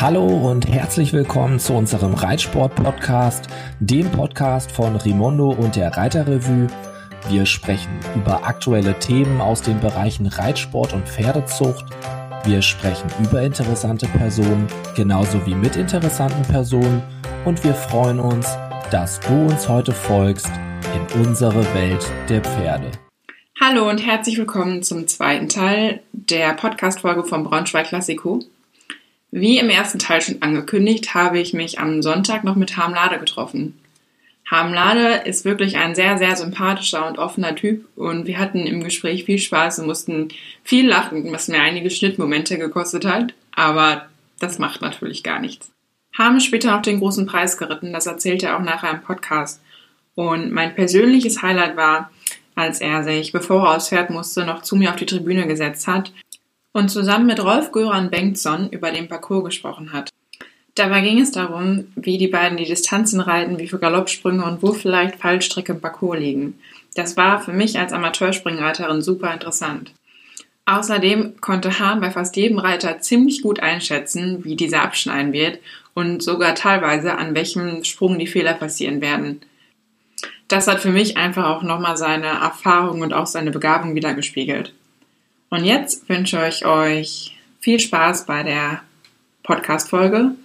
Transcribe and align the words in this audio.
Hallo 0.00 0.24
und 0.24 0.66
herzlich 0.66 1.12
willkommen 1.12 1.58
zu 1.58 1.74
unserem 1.74 2.14
Reitsport-Podcast, 2.14 3.48
dem 3.80 4.10
Podcast 4.10 4.72
von 4.72 4.96
Rimondo 4.96 5.50
und 5.50 5.76
der 5.76 5.94
Reiterrevue. 5.94 6.68
Wir 7.28 7.44
sprechen 7.44 7.90
über 8.16 8.46
aktuelle 8.46 8.98
Themen 8.98 9.42
aus 9.42 9.60
den 9.60 9.78
Bereichen 9.78 10.26
Reitsport 10.26 10.94
und 10.94 11.06
Pferdezucht. 11.06 11.84
Wir 12.44 12.62
sprechen 12.62 13.10
über 13.22 13.42
interessante 13.42 14.06
Personen, 14.06 14.68
genauso 14.96 15.44
wie 15.44 15.54
mit 15.54 15.76
interessanten 15.76 16.50
Personen. 16.50 17.02
Und 17.44 17.62
wir 17.62 17.74
freuen 17.74 18.20
uns, 18.20 18.56
dass 18.90 19.20
du 19.20 19.34
uns 19.34 19.68
heute 19.68 19.92
folgst 19.92 20.50
in 20.94 21.26
unsere 21.26 21.62
Welt 21.74 22.10
der 22.30 22.40
Pferde. 22.40 22.90
Hallo 23.60 23.86
und 23.90 23.98
herzlich 23.98 24.38
willkommen 24.38 24.82
zum 24.82 25.06
zweiten 25.06 25.50
Teil 25.50 26.00
der 26.14 26.54
Podcast-Folge 26.54 27.24
vom 27.24 27.44
Braunschweig 27.44 27.88
Klassiko. 27.88 28.40
Wie 29.30 29.58
im 29.58 29.70
ersten 29.70 30.00
Teil 30.00 30.20
schon 30.20 30.42
angekündigt, 30.42 31.14
habe 31.14 31.38
ich 31.38 31.52
mich 31.52 31.78
am 31.78 32.02
Sonntag 32.02 32.42
noch 32.42 32.56
mit 32.56 32.76
Harmlade 32.76 33.18
getroffen. 33.18 33.78
Harmlade 34.50 35.22
ist 35.24 35.44
wirklich 35.44 35.76
ein 35.76 35.94
sehr, 35.94 36.18
sehr 36.18 36.34
sympathischer 36.34 37.06
und 37.06 37.18
offener 37.18 37.54
Typ 37.54 37.86
und 37.96 38.26
wir 38.26 38.38
hatten 38.38 38.66
im 38.66 38.82
Gespräch 38.82 39.24
viel 39.24 39.38
Spaß 39.38 39.78
und 39.78 39.86
mussten 39.86 40.28
viel 40.64 40.88
lachen, 40.88 41.30
was 41.32 41.46
mir 41.46 41.60
einige 41.60 41.90
Schnittmomente 41.90 42.58
gekostet 42.58 43.04
hat, 43.04 43.32
aber 43.54 44.06
das 44.40 44.58
macht 44.58 44.82
natürlich 44.82 45.22
gar 45.22 45.38
nichts. 45.38 45.70
Harm 46.18 46.38
ist 46.38 46.46
später 46.46 46.72
noch 46.72 46.82
den 46.82 46.98
großen 46.98 47.26
Preis 47.26 47.56
geritten, 47.56 47.92
das 47.92 48.06
erzählt 48.06 48.42
er 48.42 48.56
auch 48.56 48.62
nachher 48.62 48.90
im 48.90 49.02
Podcast. 49.02 49.62
Und 50.16 50.50
mein 50.50 50.74
persönliches 50.74 51.40
Highlight 51.40 51.76
war, 51.76 52.10
als 52.56 52.80
er 52.80 53.04
sich, 53.04 53.30
bevor 53.30 53.72
er 53.72 53.80
Pferd 53.80 54.10
musste, 54.10 54.44
noch 54.44 54.62
zu 54.62 54.74
mir 54.74 54.90
auf 54.90 54.96
die 54.96 55.06
Tribüne 55.06 55.46
gesetzt 55.46 55.86
hat 55.86 56.10
und 56.72 56.90
zusammen 56.90 57.26
mit 57.26 57.42
Rolf 57.42 57.72
Göran 57.72 58.10
Bengtsson 58.10 58.68
über 58.70 58.90
den 58.90 59.08
Parcours 59.08 59.44
gesprochen 59.44 59.92
hat. 59.92 60.10
Dabei 60.74 61.00
ging 61.00 61.20
es 61.20 61.32
darum, 61.32 61.88
wie 61.96 62.16
die 62.16 62.28
beiden 62.28 62.56
die 62.56 62.64
Distanzen 62.64 63.20
reiten, 63.20 63.58
wie 63.58 63.66
viele 63.66 63.80
Galoppsprünge 63.80 64.44
und 64.44 64.62
wo 64.62 64.72
vielleicht 64.72 65.16
Fallstricke 65.16 65.72
im 65.72 65.80
Parcours 65.80 66.18
liegen. 66.18 66.60
Das 66.94 67.16
war 67.16 67.40
für 67.40 67.52
mich 67.52 67.78
als 67.78 67.92
Amateurspringreiterin 67.92 69.02
super 69.02 69.32
interessant. 69.32 69.92
Außerdem 70.66 71.40
konnte 71.40 71.80
Hahn 71.80 72.00
bei 72.00 72.10
fast 72.10 72.36
jedem 72.36 72.58
Reiter 72.58 73.00
ziemlich 73.00 73.42
gut 73.42 73.60
einschätzen, 73.60 74.44
wie 74.44 74.54
dieser 74.54 74.82
abschneiden 74.82 75.32
wird 75.32 75.58
und 75.94 76.22
sogar 76.22 76.54
teilweise 76.54 77.18
an 77.18 77.34
welchem 77.34 77.82
Sprung 77.82 78.18
die 78.18 78.28
Fehler 78.28 78.54
passieren 78.54 79.00
werden. 79.00 79.40
Das 80.46 80.68
hat 80.68 80.80
für 80.80 80.90
mich 80.90 81.16
einfach 81.16 81.46
auch 81.46 81.62
nochmal 81.62 81.96
seine 81.96 82.26
Erfahrung 82.26 83.00
und 83.00 83.12
auch 83.12 83.26
seine 83.26 83.50
Begabung 83.50 83.94
wiedergespiegelt. 83.94 84.72
Und 85.52 85.64
jetzt 85.64 86.08
wünsche 86.08 86.46
ich 86.46 86.64
euch 86.64 87.36
viel 87.58 87.80
Spaß 87.80 88.24
bei 88.24 88.44
der 88.44 88.82
Podcast-Folge 89.42 90.36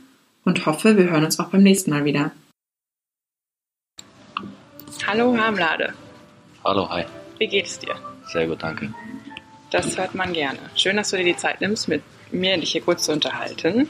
und 0.46 0.66
hoffe, 0.66 0.98
wir 0.98 1.12
hören 1.12 1.24
uns 1.24 1.40
auch 1.40 1.50
beim 1.50 1.62
nächsten 1.62 1.92
Mal 1.92 2.06
wieder. 2.06 2.32
Hallo 5.06 5.38
Harmlade. 5.38 5.94
Hallo, 6.64 6.90
hi. 6.90 7.06
Wie 7.38 7.46
geht 7.46 7.68
es 7.68 7.78
dir? 7.78 7.96
Sehr 8.26 8.48
gut, 8.48 8.64
danke. 8.64 8.96
Das 9.70 9.96
hört 9.96 10.16
man 10.16 10.34
gerne. 10.34 10.58
Schön, 10.76 10.98
dass 10.98 11.12
du 11.12 11.18
dir 11.18 11.24
die 11.24 11.38
Zeit 11.38 11.62
nimmst, 11.62 11.88
mit 11.88 12.02
mir 12.32 12.58
dich 12.58 12.72
hier 12.72 12.82
kurz 12.82 13.04
zu 13.04 13.12
unterhalten. 13.12 13.88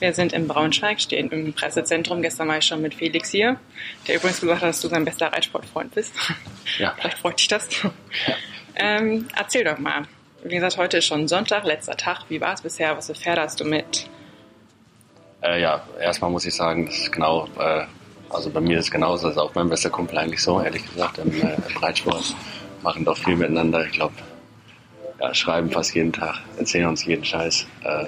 Wir 0.00 0.12
sind 0.12 0.32
in 0.32 0.48
Braunschweig, 0.48 1.00
stehen 1.00 1.30
im 1.30 1.52
Pressezentrum. 1.52 2.20
Gestern 2.20 2.48
war 2.48 2.58
ich 2.58 2.64
schon 2.64 2.82
mit 2.82 2.94
Felix 2.94 3.30
hier, 3.30 3.60
der 4.08 4.16
übrigens 4.16 4.40
gesagt 4.40 4.62
hat, 4.62 4.70
dass 4.70 4.80
du 4.80 4.88
sein 4.88 5.04
bester 5.04 5.32
Reitsportfreund 5.32 5.94
bist. 5.94 6.12
Ja. 6.78 6.96
Vielleicht 6.98 7.18
freut 7.18 7.38
dich 7.38 7.46
das. 7.46 7.68
Ja. 7.80 7.92
Ähm, 8.74 9.28
erzähl 9.36 9.62
doch 9.62 9.78
mal, 9.78 10.08
wie 10.44 10.54
gesagt, 10.56 10.76
heute 10.76 10.98
ist 10.98 11.06
schon 11.06 11.28
Sonntag, 11.28 11.64
letzter 11.64 11.96
Tag. 11.96 12.24
Wie 12.28 12.40
war 12.40 12.54
es 12.54 12.62
bisher? 12.62 12.96
Was 12.96 13.06
für 13.06 13.14
Pferde 13.14 13.42
hast 13.42 13.60
du 13.60 13.64
mit? 13.64 14.08
Äh, 15.42 15.60
ja, 15.60 15.82
erstmal 16.00 16.30
muss 16.30 16.44
ich 16.44 16.54
sagen, 16.54 16.86
das 16.86 16.96
ist 16.98 17.12
genau, 17.12 17.48
äh, 17.58 17.84
also 18.30 18.50
bei 18.50 18.60
mir 18.60 18.78
ist 18.78 18.86
es 18.86 18.90
genauso, 18.90 19.26
das 19.26 19.36
ist 19.36 19.42
auch 19.42 19.54
mein 19.54 19.68
bester 19.68 19.90
Kumpel 19.90 20.18
eigentlich 20.18 20.42
so, 20.42 20.60
ehrlich 20.60 20.84
gesagt, 20.88 21.18
im, 21.18 21.32
äh, 21.32 21.54
im 21.54 21.76
Reitsport. 21.76 22.34
Machen 22.82 23.04
doch 23.04 23.16
viel 23.16 23.36
miteinander, 23.36 23.84
ich 23.84 23.92
glaube, 23.92 24.14
ja, 25.20 25.32
schreiben 25.34 25.70
fast 25.70 25.94
jeden 25.94 26.12
Tag, 26.12 26.40
erzählen 26.58 26.86
uns 26.86 27.04
jeden 27.04 27.24
Scheiß. 27.24 27.66
Äh, 27.84 28.06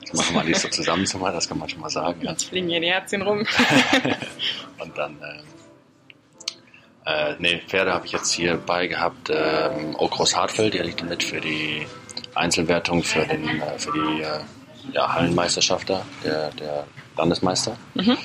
das 0.00 0.12
machen 0.14 0.36
wir 0.36 0.44
nicht 0.44 0.60
so 0.60 0.68
zusammen 0.70 1.06
zumal, 1.06 1.32
das 1.32 1.48
kann 1.48 1.58
man 1.58 1.68
schon 1.68 1.80
mal 1.80 1.90
sagen. 1.90 2.20
Ja. 2.22 2.30
Jetzt 2.32 2.44
fliegen 2.44 2.68
hier 2.68 2.80
die 2.80 2.88
Herzchen 2.88 3.22
rum. 3.22 3.38
Und 4.78 4.98
dann, 4.98 5.18
äh, 7.08 7.34
nee, 7.38 7.62
Pferde 7.66 7.92
habe 7.92 8.06
ich 8.06 8.12
jetzt 8.12 8.32
hier 8.32 8.56
bei 8.58 8.86
gehabt. 8.86 9.30
Ähm, 9.30 9.96
Okros 9.96 10.36
Hartfeld, 10.36 10.74
die 10.74 10.78
liegt 10.78 11.02
mit 11.02 11.22
für 11.22 11.40
die 11.40 11.86
Einzelwertung 12.34 13.02
für, 13.02 13.24
den, 13.24 13.48
äh, 13.48 13.78
für 13.78 13.92
die 13.92 14.22
äh, 14.22 14.40
ja, 14.92 15.14
Hallenmeisterschaft 15.14 15.88
da, 15.88 16.04
der, 16.22 16.50
der 16.50 16.84
Landesmeister. 17.16 17.76
Mhm. 17.94 18.18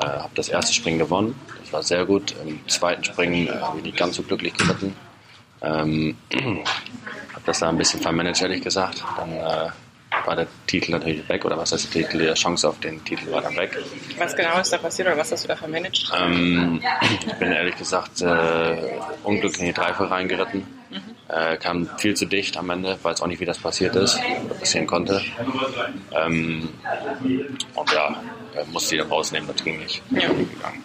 Äh, 0.00 0.04
habe 0.04 0.30
das 0.34 0.48
erste 0.50 0.74
Springen 0.74 0.98
gewonnen. 0.98 1.34
Das 1.62 1.72
war 1.72 1.82
sehr 1.82 2.04
gut. 2.04 2.34
Im 2.44 2.60
zweiten 2.68 3.04
Springen 3.04 3.48
äh, 3.48 3.52
habe 3.52 3.78
ich 3.78 3.84
nicht 3.84 3.96
ganz 3.96 4.16
so 4.16 4.22
glücklich 4.22 4.54
geritten. 4.54 4.94
Ähm, 5.62 6.16
habe 6.34 7.44
das 7.46 7.60
da 7.60 7.70
ein 7.70 7.78
bisschen 7.78 8.00
vermanagt, 8.00 8.42
ehrlich 8.42 8.62
gesagt. 8.62 9.02
Dann 9.16 9.32
äh, 9.32 9.70
war 10.26 10.36
der 10.36 10.46
Titel 10.66 10.92
natürlich 10.92 11.28
weg, 11.28 11.44
oder 11.44 11.56
was 11.56 11.72
heißt 11.72 11.94
der 11.94 12.02
Titel, 12.02 12.18
die 12.18 12.34
Chance 12.34 12.68
auf 12.68 12.80
den 12.80 13.04
Titel 13.04 13.30
war 13.30 13.42
dann 13.42 13.56
weg. 13.56 13.76
Was 14.18 14.34
genau 14.34 14.60
ist 14.60 14.72
da 14.72 14.78
passiert 14.78 15.08
oder 15.08 15.16
was 15.16 15.32
hast 15.32 15.44
du 15.44 15.48
da 15.48 15.56
vermanagt? 15.56 16.10
Ähm, 16.16 16.80
ich 17.02 17.34
bin 17.34 17.52
ehrlich 17.52 17.76
gesagt 17.76 18.22
äh, 18.22 18.98
unglücklich 19.22 19.60
in 19.60 19.66
die 19.66 19.72
Dreifel 19.72 20.06
reingeritten. 20.06 20.66
Mhm. 20.90 21.00
Äh, 21.28 21.56
kam 21.56 21.88
viel 21.98 22.14
zu 22.14 22.26
dicht 22.26 22.56
am 22.56 22.70
Ende, 22.70 22.98
weiß 23.02 23.20
auch 23.20 23.26
nicht, 23.26 23.40
wie 23.40 23.44
das 23.44 23.58
passiert 23.58 23.96
ist, 23.96 24.18
oder 24.44 24.54
passieren 24.54 24.86
konnte. 24.86 25.20
Ähm, 26.12 26.68
und 27.74 27.92
ja, 27.92 28.22
musste 28.72 28.94
die 28.94 28.98
dann 28.98 29.08
rausnehmen, 29.08 29.48
das 29.48 29.64
ging 29.64 29.78
nicht. 29.78 30.02
Ja. 30.10 30.28
Gegangen. 30.28 30.84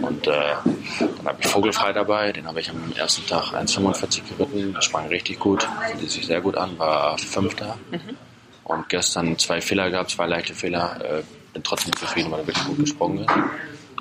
Und 0.00 0.26
äh, 0.26 0.54
dann 0.98 1.26
habe 1.26 1.38
ich 1.40 1.46
Vogelfrei 1.46 1.92
dabei, 1.92 2.32
den 2.32 2.46
habe 2.46 2.60
ich 2.60 2.70
am 2.70 2.92
ersten 2.92 3.26
Tag 3.26 3.52
1,45 3.54 4.22
geritten. 4.28 4.74
Das 4.74 4.84
sprang 4.84 5.06
richtig 5.08 5.38
gut, 5.38 5.66
fühlte 5.90 6.08
sich 6.08 6.26
sehr 6.26 6.40
gut 6.40 6.56
an, 6.56 6.78
war 6.78 7.18
Fünfter. 7.18 7.76
Mhm. 7.90 8.16
Und 8.64 8.88
gestern 8.88 9.38
zwei 9.38 9.60
Fehler 9.60 9.90
gehabt, 9.90 10.10
zwei 10.10 10.26
leichte 10.26 10.54
Fehler. 10.54 11.00
Äh, 11.02 11.22
bin 11.52 11.62
trotzdem 11.62 11.96
zufrieden, 11.96 12.30
weil 12.30 12.40
er 12.40 12.46
wirklich 12.46 12.66
gut 12.66 12.78
gesprungen 12.78 13.18
ist. 13.20 13.34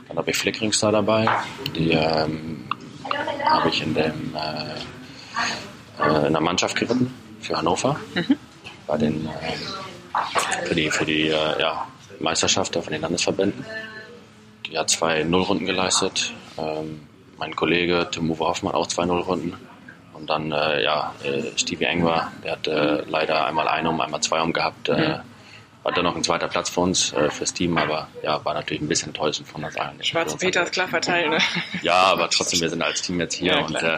Dann 0.08 0.18
habe 0.18 0.30
ich 0.30 0.38
Flickrings 0.38 0.80
da 0.80 0.92
dabei. 0.92 1.28
Die 1.74 1.92
ähm, 1.92 2.68
habe 3.46 3.70
ich 3.70 3.82
in, 3.82 3.94
dem, 3.94 4.36
äh, 4.36 6.04
äh, 6.04 6.28
in 6.28 6.34
der 6.34 6.42
Mannschaft 6.42 6.76
geritten 6.76 7.14
für 7.40 7.58
Hannover. 7.58 7.98
Mhm. 8.14 8.38
Bei 8.88 8.98
den, 8.98 9.26
äh, 9.28 10.66
für 10.68 10.76
die, 10.76 10.92
für 10.92 11.06
die 11.06 11.30
äh, 11.30 11.62
ja, 11.62 11.88
Meisterschaft 12.20 12.74
von 12.74 12.92
den 12.92 13.02
Landesverbänden 13.02 13.66
die 14.70 14.78
hat 14.78 14.90
zwei 14.90 15.24
Nullrunden 15.24 15.66
geleistet. 15.66 16.34
Ähm, 16.58 17.08
mein 17.38 17.56
Kollege 17.56 18.08
Tim 18.12 18.30
Uwe 18.32 18.46
Hoffmann 18.46 18.74
auch 18.74 18.88
zwei 18.88 19.06
Nullrunden. 19.06 19.54
Und 20.14 20.30
dann, 20.30 20.52
äh, 20.52 20.84
ja, 20.84 21.14
äh, 21.24 21.58
Stevie 21.58 21.86
Engwer, 21.86 22.32
der 22.44 22.54
hat 22.54 22.68
äh, 22.68 23.04
leider 23.08 23.46
einmal 23.46 23.68
eine 23.68 23.90
um, 23.90 24.00
einmal 24.00 24.22
zwei 24.22 24.42
um 24.42 24.54
gehabt. 24.54 24.90
Äh, 24.90 25.10
mhm. 25.10 25.22
Hatte 25.84 26.02
noch 26.02 26.16
ein 26.16 26.24
zweiter 26.24 26.48
Platz 26.48 26.70
für 26.70 26.80
uns, 26.80 27.14
äh, 27.14 27.30
fürs 27.30 27.54
Team, 27.54 27.78
aber 27.78 28.08
ja, 28.24 28.44
war 28.44 28.56
natürlich 28.56 28.82
ein 28.82 28.88
bisschen 28.88 29.10
enttäuschend 29.10 29.48
von 29.48 29.64
uns 29.64 29.76
allen. 29.76 30.04
Schwarze 30.04 30.38
Peter 30.38 30.64
ist 30.64 30.72
klar 30.72 30.88
verteilt, 30.88 31.30
ne? 31.30 31.38
Ja, 31.84 32.06
aber 32.06 32.28
trotzdem, 32.30 32.62
wir 32.62 32.70
sind 32.70 32.82
als 32.82 33.04
Team 33.04 33.20
jetzt 33.20 33.36
hier 33.36 33.54
ja, 33.54 33.66
und 33.66 33.76
äh, 33.76 33.98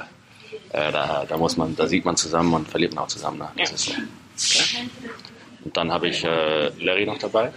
äh, 0.73 0.91
da, 0.91 1.23
da 1.29 1.37
muss 1.37 1.55
man, 1.55 1.77
da 1.77 1.87
sieht 1.87 2.03
man 2.03 2.17
zusammen 2.17 2.53
und 2.53 2.67
verliert 2.67 2.93
man 2.93 3.05
auch 3.05 3.07
zusammen. 3.07 3.37
Ne? 3.37 3.49
Das 3.55 3.69
ja. 3.69 3.75
ist 3.75 3.85
so. 4.35 4.77
Und 5.63 5.77
dann 5.77 5.91
habe 5.93 6.09
ich 6.09 6.23
Larry 6.23 7.05
noch 7.05 7.19
dabei. 7.19 7.53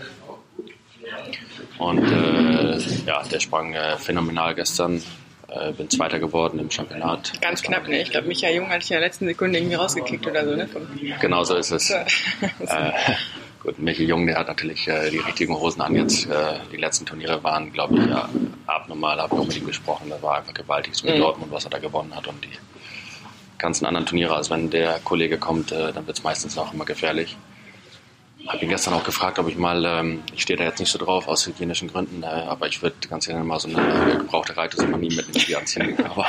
Und 1.80 2.04
äh, 2.04 2.78
ja, 3.06 3.22
der 3.22 3.40
sprang 3.40 3.72
äh, 3.72 3.96
phänomenal 3.96 4.54
gestern. 4.54 5.02
Äh, 5.48 5.72
bin 5.72 5.88
Zweiter 5.88 6.18
geworden 6.18 6.60
im 6.60 6.70
Championat. 6.70 7.32
Ganz 7.40 7.62
knapp, 7.62 7.88
ne? 7.88 8.02
Ich 8.02 8.10
glaube, 8.10 8.28
Micha 8.28 8.50
Jung 8.50 8.68
hat 8.68 8.82
sich 8.82 8.92
in 8.92 8.96
der 8.96 9.00
letzten 9.00 9.26
Sekunde 9.26 9.58
irgendwie 9.58 9.74
rausgekickt 9.74 10.26
oder 10.26 10.44
so, 10.44 10.54
ne? 10.54 10.68
Genau 11.20 11.42
so 11.42 11.56
ist 11.56 11.70
es. 11.70 11.90
äh, 11.90 12.04
gut, 13.62 13.78
Michi 13.78 14.04
Jung, 14.04 14.26
der 14.26 14.38
hat 14.38 14.46
natürlich 14.46 14.86
äh, 14.86 15.10
die 15.10 15.18
richtigen 15.18 15.54
Hosen 15.58 15.80
an 15.80 15.96
jetzt. 15.96 16.26
Äh, 16.26 16.58
die 16.70 16.76
letzten 16.76 17.06
Turniere 17.06 17.42
waren, 17.42 17.72
glaube 17.72 17.98
ich, 17.98 18.06
ja, 18.06 18.28
abnormal, 18.66 19.18
habe 19.18 19.34
ich 19.34 19.40
auch 19.40 19.46
mit 19.46 19.56
ihm 19.56 19.66
gesprochen. 19.66 20.10
Das 20.10 20.22
war 20.22 20.36
einfach 20.36 20.54
gewaltig, 20.54 20.94
so 20.94 21.06
mit 21.06 21.16
mhm. 21.16 21.20
Dortmund, 21.20 21.50
was 21.50 21.64
er 21.64 21.70
da 21.70 21.78
gewonnen 21.78 22.14
hat. 22.14 22.28
Und 22.28 22.44
die 22.44 22.58
ganzen 23.58 23.86
anderen 23.86 24.06
Turniere, 24.06 24.36
also 24.36 24.50
wenn 24.50 24.70
der 24.70 25.00
Kollege 25.02 25.38
kommt, 25.38 25.72
dann 25.72 26.06
wird 26.06 26.18
es 26.18 26.22
meistens 26.22 26.56
auch 26.58 26.72
immer 26.72 26.84
gefährlich 26.84 27.36
habe 28.46 28.64
ihn 28.64 28.68
gestern 28.68 28.94
auch 28.94 29.04
gefragt, 29.04 29.38
ob 29.38 29.48
ich 29.48 29.56
mal, 29.56 29.84
ähm, 29.84 30.22
ich 30.34 30.42
stehe 30.42 30.56
da 30.56 30.64
jetzt 30.64 30.80
nicht 30.80 30.90
so 30.90 30.98
drauf 30.98 31.28
aus 31.28 31.46
hygienischen 31.46 31.88
Gründen, 31.88 32.22
äh, 32.22 32.26
aber 32.26 32.66
ich 32.66 32.82
würde 32.82 32.96
ganz 33.08 33.26
gerne 33.26 33.44
mal 33.44 33.60
so 33.60 33.68
eine 33.68 34.16
gebrauchte 34.18 34.56
Reite 34.56 34.82
mal 34.86 34.98
nie 34.98 35.14
mit 35.14 35.26
in 35.26 35.32
die 35.32 35.56
anziehen. 35.56 35.96
Aber 36.04 36.26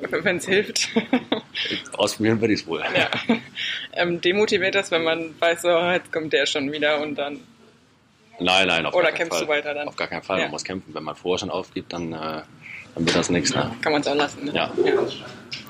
wenn 0.10 0.36
es 0.36 0.46
hilft. 0.46 0.88
Ausprobieren 1.92 2.40
würde 2.40 2.54
ich 2.54 2.60
es 2.60 2.66
wohl. 2.66 2.82
Ja. 2.96 3.08
Ähm, 3.92 4.20
demotiviert 4.20 4.74
das, 4.74 4.90
wenn 4.90 5.04
man 5.04 5.34
weiß, 5.40 5.62
so, 5.62 5.68
jetzt 5.68 6.12
kommt 6.12 6.32
der 6.32 6.46
schon 6.46 6.70
wieder 6.72 7.00
und 7.00 7.16
dann. 7.16 7.40
Nein, 8.40 8.66
nein, 8.66 8.84
auf 8.84 8.94
Oder 8.94 9.10
gar 9.10 9.12
kämpfst 9.12 9.38
Fall. 9.38 9.46
du 9.46 9.52
weiter 9.52 9.74
dann? 9.74 9.88
Auf 9.88 9.96
gar 9.96 10.08
keinen 10.08 10.22
Fall, 10.22 10.38
ja. 10.38 10.44
man 10.44 10.52
muss 10.52 10.64
kämpfen. 10.64 10.92
Wenn 10.92 11.04
man 11.04 11.14
vorher 11.14 11.38
schon 11.38 11.50
aufgibt, 11.50 11.92
dann, 11.92 12.12
äh, 12.12 12.16
dann 12.16 12.46
wird 12.96 13.14
das 13.14 13.30
nichts. 13.30 13.54
Ne? 13.54 13.70
Kann 13.80 13.92
man 13.92 14.00
es 14.00 14.08
auch 14.08 14.16
lassen. 14.16 14.44
Ne? 14.44 14.52
Ja. 14.54 14.72
ja. 14.84 14.92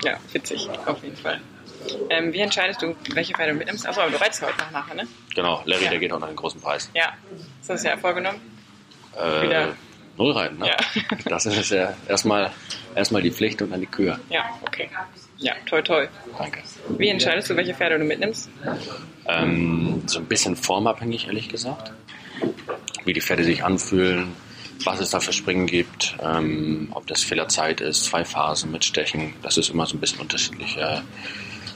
Ja, 0.03 0.17
witzig, 0.33 0.67
auf 0.85 1.03
jeden 1.03 1.15
Fall. 1.15 1.39
Ähm, 2.09 2.33
wie 2.33 2.39
entscheidest 2.39 2.81
du, 2.81 2.95
welche 3.13 3.33
Pferde 3.33 3.51
du 3.53 3.57
mitnimmst? 3.57 3.87
Achso, 3.87 4.01
aber 4.01 4.11
du 4.11 4.19
reitest 4.21 4.41
heute 4.41 4.57
noch 4.59 4.71
nachher, 4.71 4.95
ne? 4.95 5.07
Genau, 5.35 5.61
Larry, 5.65 5.83
Ja. 5.85 5.89
der 5.91 5.99
geht 5.99 6.11
auch 6.11 6.19
noch 6.19 6.27
den 6.27 6.35
großen 6.35 6.59
Preis. 6.61 6.89
Ja. 6.93 7.13
Hast 7.59 7.69
du 7.69 7.73
das 7.73 7.83
ja 7.83 7.97
vorgenommen? 7.97 8.39
Äh, 9.17 9.41
Wieder. 9.43 9.75
Null 10.17 10.31
reiten, 10.31 10.57
ne? 10.59 10.67
Ja. 10.67 10.77
Das 11.25 11.45
ist 11.45 11.71
ja 11.71 11.93
erstmal, 12.07 12.51
erstmal 12.95 13.21
die 13.21 13.31
Pflicht 13.31 13.61
und 13.61 13.71
dann 13.71 13.81
die 13.81 13.85
Kühe. 13.87 14.17
Ja, 14.29 14.45
okay. 14.65 14.89
Ja, 15.37 15.53
toi 15.65 15.81
toi. 15.81 16.07
Danke. 16.37 16.61
Wie 16.97 17.09
entscheidest 17.09 17.49
du, 17.49 17.55
welche 17.57 17.73
Pferde 17.73 17.99
du 17.99 18.05
mitnimmst? 18.05 18.49
Ähm, 19.27 20.03
so 20.05 20.19
ein 20.19 20.25
bisschen 20.25 20.55
formabhängig, 20.55 21.27
ehrlich 21.27 21.49
gesagt. 21.49 21.91
Wie 23.03 23.11
die 23.13 23.21
Pferde 23.21 23.43
sich 23.43 23.63
anfühlen, 23.63 24.33
was 24.85 24.99
es 25.01 25.09
da 25.09 25.19
für 25.19 25.33
Springen 25.33 25.67
gibt, 25.67 26.15
ähm, 26.23 26.87
ob 26.91 27.07
das 27.07 27.23
Fehlerzeit 27.23 27.81
ist, 27.81 28.05
zwei 28.05 28.23
Phasen 28.23 28.71
mit 28.71 28.85
Stechen. 28.85 29.33
Das 29.41 29.57
ist 29.57 29.69
immer 29.69 29.85
so 29.85 29.97
ein 29.97 29.99
bisschen 29.99 30.19
unterschiedlich. 30.19 30.77
Äh, 30.77 31.01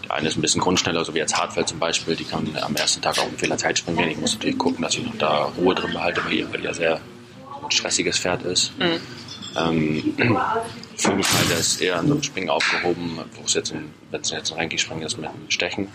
eine 0.10 0.28
ist 0.28 0.38
ein 0.38 0.42
bisschen 0.42 0.62
grundschneller, 0.62 1.06
so 1.06 1.14
wie 1.14 1.20
jetzt 1.20 1.36
Hartfeld 1.38 1.68
zum 1.68 1.80
Beispiel. 1.80 2.16
Die 2.16 2.24
kann 2.26 2.48
am 2.62 2.76
ersten 2.76 3.02
Tag 3.02 3.18
auch 3.20 3.28
im 3.28 3.38
Fehlerzeit 3.38 3.78
springen. 3.78 4.10
Ich 4.10 4.18
muss 4.18 4.34
natürlich 4.34 4.58
gucken, 4.58 4.82
dass 4.84 4.96
ich 4.96 5.06
noch 5.06 5.18
da 5.18 5.52
Ruhe 5.58 5.76
drin 5.76 5.94
behalte, 5.94 6.24
weil 6.26 6.34
ihr, 6.34 6.52
weil 6.54 6.64
ihr 6.64 6.74
sehr 6.74 6.96
ein 7.64 7.72
stressiges 7.72 8.18
Pferd 8.20 8.44
ist. 8.44 8.72
Ähm, 9.58 10.14
Vogelfrei, 10.98 11.46
der 11.50 11.58
ist 11.60 11.82
eher 11.82 11.98
an 11.98 12.08
so 12.08 12.14
einem 12.14 12.24
Springen 12.24 12.50
aufgehoben, 12.50 13.20
wo 13.36 13.44
es 13.46 13.54
jetzt, 13.54 13.72
ein- 13.72 13.94
wenn 14.12 14.22
es 14.22 14.30
jetzt 14.32 14.52
ein 14.52 14.60
Ranking-Springen 14.60 15.04
ist, 15.04 15.18
mit 15.18 15.30
dem 15.30 15.50
Stechen, 15.50 15.88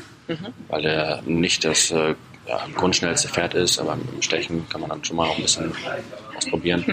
weil 0.69 0.84
er 0.87 1.22
nicht 1.26 1.64
das 1.64 1.90
äh, 1.90 2.14
ja, 2.49 2.66
grundschnellste 2.75 3.28
Pferd 3.28 3.55
ist, 3.55 3.78
aber 3.78 3.94
im 4.14 4.22
Stechen 4.22 4.66
kann 4.69 4.81
man 4.81 4.90
dann 4.90 5.05
schon 5.05 5.16
mal 5.16 5.28
auch 5.28 5.37
ein 5.37 5.43
bisschen 5.43 5.72
ausprobieren. 6.37 6.84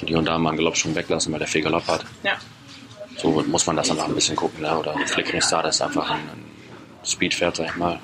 Und 0.00 0.08
hier 0.08 0.18
und 0.18 0.24
da 0.26 0.38
mal 0.38 0.50
einen 0.50 0.58
Galopp 0.58 0.76
schon 0.76 0.94
weglassen, 0.94 1.32
weil 1.32 1.38
der 1.38 1.48
viel 1.48 1.62
Galopp 1.62 1.86
hat. 1.86 2.04
Ja. 2.24 2.32
So 3.16 3.30
muss 3.30 3.66
man 3.66 3.76
das 3.76 3.88
dann 3.88 3.98
auch 4.00 4.08
ein 4.08 4.14
bisschen 4.14 4.36
gucken. 4.36 4.62
Ne? 4.62 4.78
Oder 4.78 4.96
Flickering 5.06 5.40
Star, 5.40 5.62
das 5.62 5.76
ist 5.76 5.82
einfach 5.82 6.10
ein, 6.10 6.20
ein 6.20 6.44
Speedpferd, 7.04 7.56
sag 7.56 7.66
ich 7.66 7.76
mal. 7.76 7.98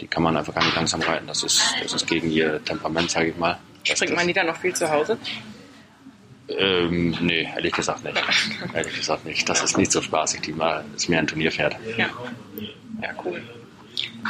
Die 0.00 0.06
kann 0.06 0.22
man 0.22 0.36
einfach 0.36 0.54
gar 0.54 0.64
nicht 0.64 0.76
langsam 0.76 1.00
reiten. 1.02 1.26
Das 1.26 1.42
ist, 1.42 1.62
das 1.82 1.92
ist 1.94 2.06
gegen 2.06 2.30
ihr 2.30 2.62
Temperament, 2.64 3.10
sage 3.10 3.28
ich 3.28 3.36
mal. 3.36 3.58
Springt 3.82 4.16
man 4.16 4.26
die 4.26 4.32
dann 4.32 4.46
noch 4.46 4.56
viel 4.56 4.74
zu 4.74 4.90
Hause? 4.90 5.18
ähm, 6.48 7.16
nee, 7.20 7.48
ehrlich 7.54 7.72
gesagt 7.72 8.04
nicht. 8.04 8.22
ehrlich 8.74 8.96
gesagt 8.96 9.24
nicht. 9.24 9.48
Das 9.48 9.62
ist 9.62 9.76
nicht 9.76 9.90
so 9.90 10.00
spaßig. 10.00 10.40
Die 10.42 10.52
mal, 10.52 10.84
ist 10.94 11.08
mehr 11.08 11.18
ein 11.18 11.26
Turnierpferd. 11.26 11.76
Ja. 11.96 12.08
Ja, 13.02 13.10
cool. 13.24 13.42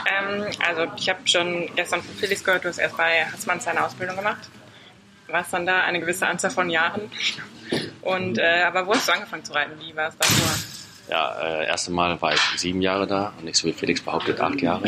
Ähm, 0.06 0.46
also 0.66 0.86
ich 0.96 1.08
habe 1.08 1.20
schon 1.26 1.68
gestern 1.76 2.02
von 2.02 2.14
Felix 2.16 2.42
gehört, 2.42 2.64
du 2.64 2.68
hast 2.68 2.78
erst 2.78 2.96
bei 2.96 3.24
Hassmanns 3.26 3.64
seine 3.64 3.84
Ausbildung 3.84 4.16
gemacht. 4.16 4.48
Warst 5.28 5.52
dann 5.52 5.66
da 5.66 5.82
eine 5.82 6.00
gewisse 6.00 6.26
Anzahl 6.26 6.50
von 6.50 6.70
Jahren. 6.70 7.02
Und 8.06 8.38
äh, 8.38 8.62
aber 8.64 8.86
wo 8.86 8.94
hast 8.94 9.08
du 9.08 9.12
angefangen 9.12 9.44
zu 9.44 9.52
reiten? 9.52 9.72
Wie 9.80 9.94
war 9.96 10.08
es 10.08 10.16
davor? 10.16 10.54
Ja, 11.08 11.40
äh, 11.40 11.66
erste 11.66 11.90
Mal 11.90 12.20
war 12.20 12.34
ich 12.34 12.40
sieben 12.56 12.80
Jahre 12.80 13.06
da 13.06 13.32
und 13.38 13.44
nicht 13.44 13.56
so 13.56 13.66
wie 13.68 13.72
Felix 13.72 14.00
behauptet, 14.00 14.40
acht 14.40 14.60
Jahre. 14.60 14.84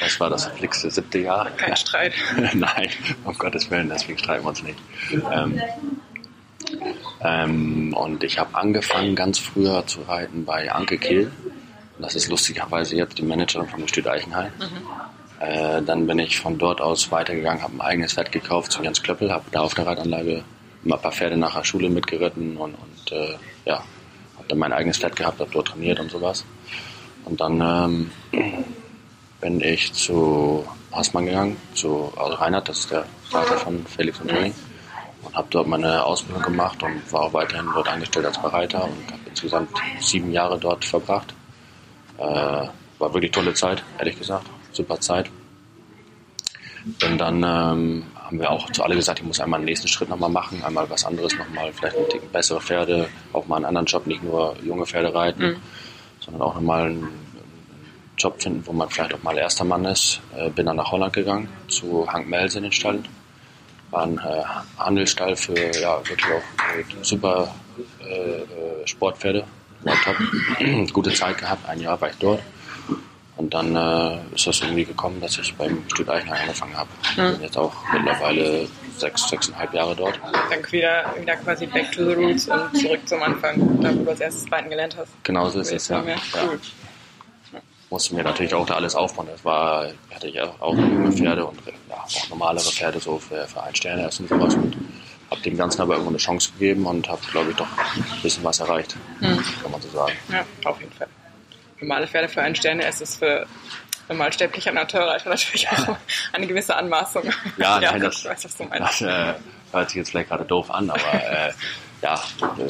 Das 0.00 0.20
war 0.20 0.30
das 0.30 0.46
verflixte 0.46 0.90
siebte 0.90 1.18
Jahr. 1.18 1.50
Kein 1.50 1.76
Streit. 1.76 2.12
Nein, 2.54 2.90
um 3.24 3.36
Gottes 3.36 3.70
Willen, 3.70 3.88
deswegen 3.88 4.18
streiten 4.18 4.44
wir 4.44 4.48
uns 4.48 4.62
nicht. 4.62 4.78
Ähm, 5.32 5.60
ähm, 7.22 7.94
und 7.94 8.24
ich 8.24 8.38
habe 8.38 8.54
angefangen 8.54 9.14
ganz 9.16 9.38
früher 9.38 9.86
zu 9.86 10.02
reiten 10.02 10.44
bei 10.44 10.70
Anke. 10.70 10.98
Und 11.96 12.02
Das 12.02 12.14
ist 12.14 12.28
lustigerweise 12.28 12.96
jetzt 12.96 13.18
die 13.18 13.22
Managerin 13.22 13.68
vom 13.68 13.82
Gestüt 13.82 14.06
Eichenhain. 14.06 14.52
Äh, 15.40 15.82
dann 15.82 16.06
bin 16.06 16.18
ich 16.18 16.38
von 16.38 16.58
dort 16.58 16.80
aus 16.80 17.10
weitergegangen, 17.10 17.62
habe 17.62 17.74
ein 17.74 17.80
eigenes 17.82 18.14
Pferd 18.14 18.32
gekauft 18.32 18.72
zu 18.72 18.82
Jens 18.82 19.02
Klöppel, 19.02 19.30
habe 19.30 19.44
da 19.50 19.60
auf 19.60 19.74
der 19.74 19.86
Reitanlage 19.86 20.42
ein 20.94 21.02
paar 21.02 21.12
Pferde 21.12 21.36
nach 21.36 21.54
der 21.56 21.64
Schule 21.64 21.90
mitgeritten 21.90 22.56
und, 22.56 22.74
und 22.74 23.12
äh, 23.12 23.36
ja, 23.64 23.76
habe 24.36 24.48
dann 24.48 24.58
mein 24.58 24.72
eigenes 24.72 24.98
Pferd 24.98 25.16
gehabt, 25.16 25.40
habe 25.40 25.50
dort 25.52 25.68
trainiert 25.68 26.00
und 26.00 26.10
sowas. 26.10 26.44
Und 27.24 27.40
dann 27.40 27.60
ähm, 27.60 28.10
bin 29.40 29.60
ich 29.60 29.92
zu 29.92 30.66
Hassmann 30.92 31.26
gegangen, 31.26 31.56
zu 31.74 32.12
also 32.16 32.36
Reinhard, 32.36 32.68
das 32.68 32.80
ist 32.80 32.90
der 32.90 33.04
Vater 33.30 33.58
von 33.58 33.84
Felix 33.86 34.20
und 34.20 34.28
Toni, 34.28 34.52
und 35.22 35.34
habe 35.34 35.48
dort 35.50 35.66
meine 35.66 36.04
Ausbildung 36.04 36.42
gemacht 36.42 36.82
und 36.82 37.12
war 37.12 37.22
auch 37.22 37.32
weiterhin 37.32 37.66
dort 37.74 37.88
angestellt 37.88 38.26
als 38.26 38.40
Bereiter 38.40 38.84
und 38.84 39.12
habe 39.12 39.20
insgesamt 39.28 39.70
sieben 40.00 40.32
Jahre 40.32 40.58
dort 40.58 40.84
verbracht. 40.84 41.34
Äh, 42.18 42.22
war 42.22 43.12
wirklich 43.12 43.32
tolle 43.32 43.52
Zeit, 43.52 43.82
ehrlich 43.98 44.18
gesagt, 44.18 44.46
super 44.72 44.98
Zeit. 45.00 45.30
Und 47.02 47.18
dann 47.18 47.36
ähm, 47.42 48.04
haben 48.14 48.38
wir 48.38 48.50
auch 48.50 48.70
zu 48.70 48.82
alle 48.84 48.94
gesagt, 48.94 49.18
ich 49.18 49.24
muss 49.24 49.40
einmal 49.40 49.58
einen 49.58 49.64
nächsten 49.64 49.88
Schritt 49.88 50.08
nochmal 50.08 50.30
machen, 50.30 50.62
einmal 50.62 50.88
was 50.88 51.04
anderes 51.04 51.36
nochmal, 51.36 51.72
vielleicht 51.72 51.96
ein 51.96 52.08
Ticken 52.08 52.30
bessere 52.30 52.60
Pferde, 52.60 53.08
auch 53.32 53.46
mal 53.46 53.56
einen 53.56 53.64
anderen 53.64 53.86
Job, 53.86 54.06
nicht 54.06 54.22
nur 54.22 54.56
junge 54.62 54.86
Pferde 54.86 55.12
reiten, 55.12 55.56
sondern 56.20 56.42
auch 56.42 56.54
nochmal 56.54 56.86
einen, 56.86 57.08
Job 58.18 58.40
finden, 58.40 58.66
wo 58.66 58.72
man 58.72 58.88
vielleicht 58.88 59.14
auch 59.14 59.22
mal 59.22 59.36
erster 59.36 59.64
Mann 59.64 59.84
ist. 59.84 60.20
Äh, 60.36 60.50
bin 60.50 60.66
dann 60.66 60.76
nach 60.76 60.90
Holland 60.90 61.12
gegangen, 61.12 61.48
zu 61.68 62.10
Hank 62.10 62.28
Mels 62.28 62.54
in 62.54 62.62
den 62.62 62.72
Stall. 62.72 63.00
War 63.90 64.02
ein 64.02 64.18
äh, 64.18 64.42
Handelsstall 64.78 65.36
für 65.36 65.54
ja, 65.54 65.98
wirklich 65.98 66.32
auch 66.32 67.04
super 67.04 67.54
äh, 68.00 68.40
äh, 68.40 68.86
Sportpferde, 68.86 69.44
war 69.82 69.94
top. 70.02 70.16
Gute 70.92 71.12
Zeit 71.12 71.38
gehabt, 71.38 71.68
ein 71.68 71.80
Jahr 71.80 72.00
war 72.00 72.10
ich 72.10 72.16
dort. 72.16 72.40
Und 73.36 73.52
dann 73.52 73.76
äh, 73.76 74.34
ist 74.34 74.46
das 74.46 74.60
irgendwie 74.62 74.84
gekommen, 74.86 75.20
dass 75.20 75.36
ich 75.38 75.54
beim 75.56 75.84
Stück 75.92 76.08
Eichner 76.08 76.40
angefangen 76.40 76.76
habe. 76.76 76.88
Bin 77.16 77.42
jetzt 77.42 77.58
auch 77.58 77.74
mittlerweile 77.92 78.66
sechs, 78.96 79.28
sechseinhalb 79.28 79.74
Jahre 79.74 79.94
dort. 79.94 80.18
Dann 80.50 80.72
wieder, 80.72 81.14
wieder 81.20 81.36
quasi 81.36 81.66
back 81.66 81.92
to 81.92 82.04
the 82.06 82.14
roots 82.14 82.48
und 82.48 82.78
zurück 82.80 83.00
zum 83.06 83.22
Anfang, 83.22 83.80
da 83.82 83.94
wo 83.94 84.04
du 84.04 84.10
als 84.10 84.20
erstes 84.20 84.50
Reiten 84.50 84.70
gelernt 84.70 84.96
hast. 84.98 85.12
Genau 85.22 85.50
so 85.50 85.60
ist 85.60 85.70
es, 85.70 85.88
ja. 85.88 86.02
Ja, 86.02 86.14
ja. 86.14 87.60
Musste 87.90 88.14
mir 88.14 88.24
natürlich 88.24 88.54
auch 88.54 88.66
da 88.66 88.76
alles 88.76 88.94
aufbauen. 88.94 89.28
Das 89.30 89.44
war, 89.44 89.86
hatte 90.12 90.28
ich 90.28 90.40
auch, 90.40 90.74
junge 90.74 91.12
Pferde 91.12 91.44
und 91.44 91.58
ja, 91.88 91.96
auch 91.96 92.28
normalere 92.30 92.64
Pferde 92.64 92.98
so 92.98 93.18
für, 93.18 93.46
für 93.46 93.62
ein 93.62 93.74
Sterne 93.74 94.02
erst 94.02 94.20
und 94.20 94.28
sowas. 94.30 94.54
Und 94.54 94.76
habe 95.30 95.40
dem 95.42 95.56
Ganzen 95.56 95.82
aber 95.82 95.92
irgendwo 95.94 96.10
eine 96.10 96.18
Chance 96.18 96.52
gegeben 96.52 96.86
und 96.86 97.08
habe, 97.08 97.20
glaube 97.30 97.50
ich, 97.50 97.56
doch 97.56 97.66
ein 97.96 98.22
bisschen 98.22 98.42
was 98.44 98.60
erreicht, 98.60 98.96
kann 99.20 99.70
man 99.70 99.80
so 99.82 99.88
sagen. 99.90 100.14
Ja, 100.32 100.44
auf 100.64 100.80
jeden 100.80 100.92
Fall. 100.92 101.08
Normale 101.80 102.06
Pferde 102.06 102.28
für 102.28 102.42
einen 102.42 102.54
Sterne 102.54 102.86
ist 102.88 103.00
es 103.02 103.16
für 103.16 103.46
normalsterblicher 104.08 104.72
Naturreiter 104.72 105.28
natürlich 105.30 105.68
auch 105.68 105.96
eine 106.32 106.46
gewisse 106.46 106.76
Anmaßung. 106.76 107.24
Ja, 107.58 107.80
nein, 107.80 108.00
das, 108.00 108.18
ich 108.20 108.24
weiß, 108.24 108.44
was 108.44 108.56
du 108.56 108.64
meinst. 108.64 108.80
das 108.80 109.00
äh, 109.02 109.34
hört 109.72 109.88
sich 109.90 109.96
jetzt 109.96 110.10
vielleicht 110.10 110.28
gerade 110.28 110.44
doof 110.44 110.70
an, 110.70 110.88
aber 110.90 111.12
äh, 111.14 111.52
ja, 112.02 112.22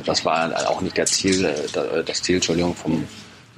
das 0.04 0.24
war 0.24 0.68
auch 0.70 0.80
nicht 0.80 0.96
der 0.96 1.06
Ziel, 1.06 1.44
äh, 1.44 1.54
da- 1.72 2.02
das 2.02 2.22
Ziel, 2.22 2.36
Entschuldigung, 2.36 2.74
vom 2.74 3.06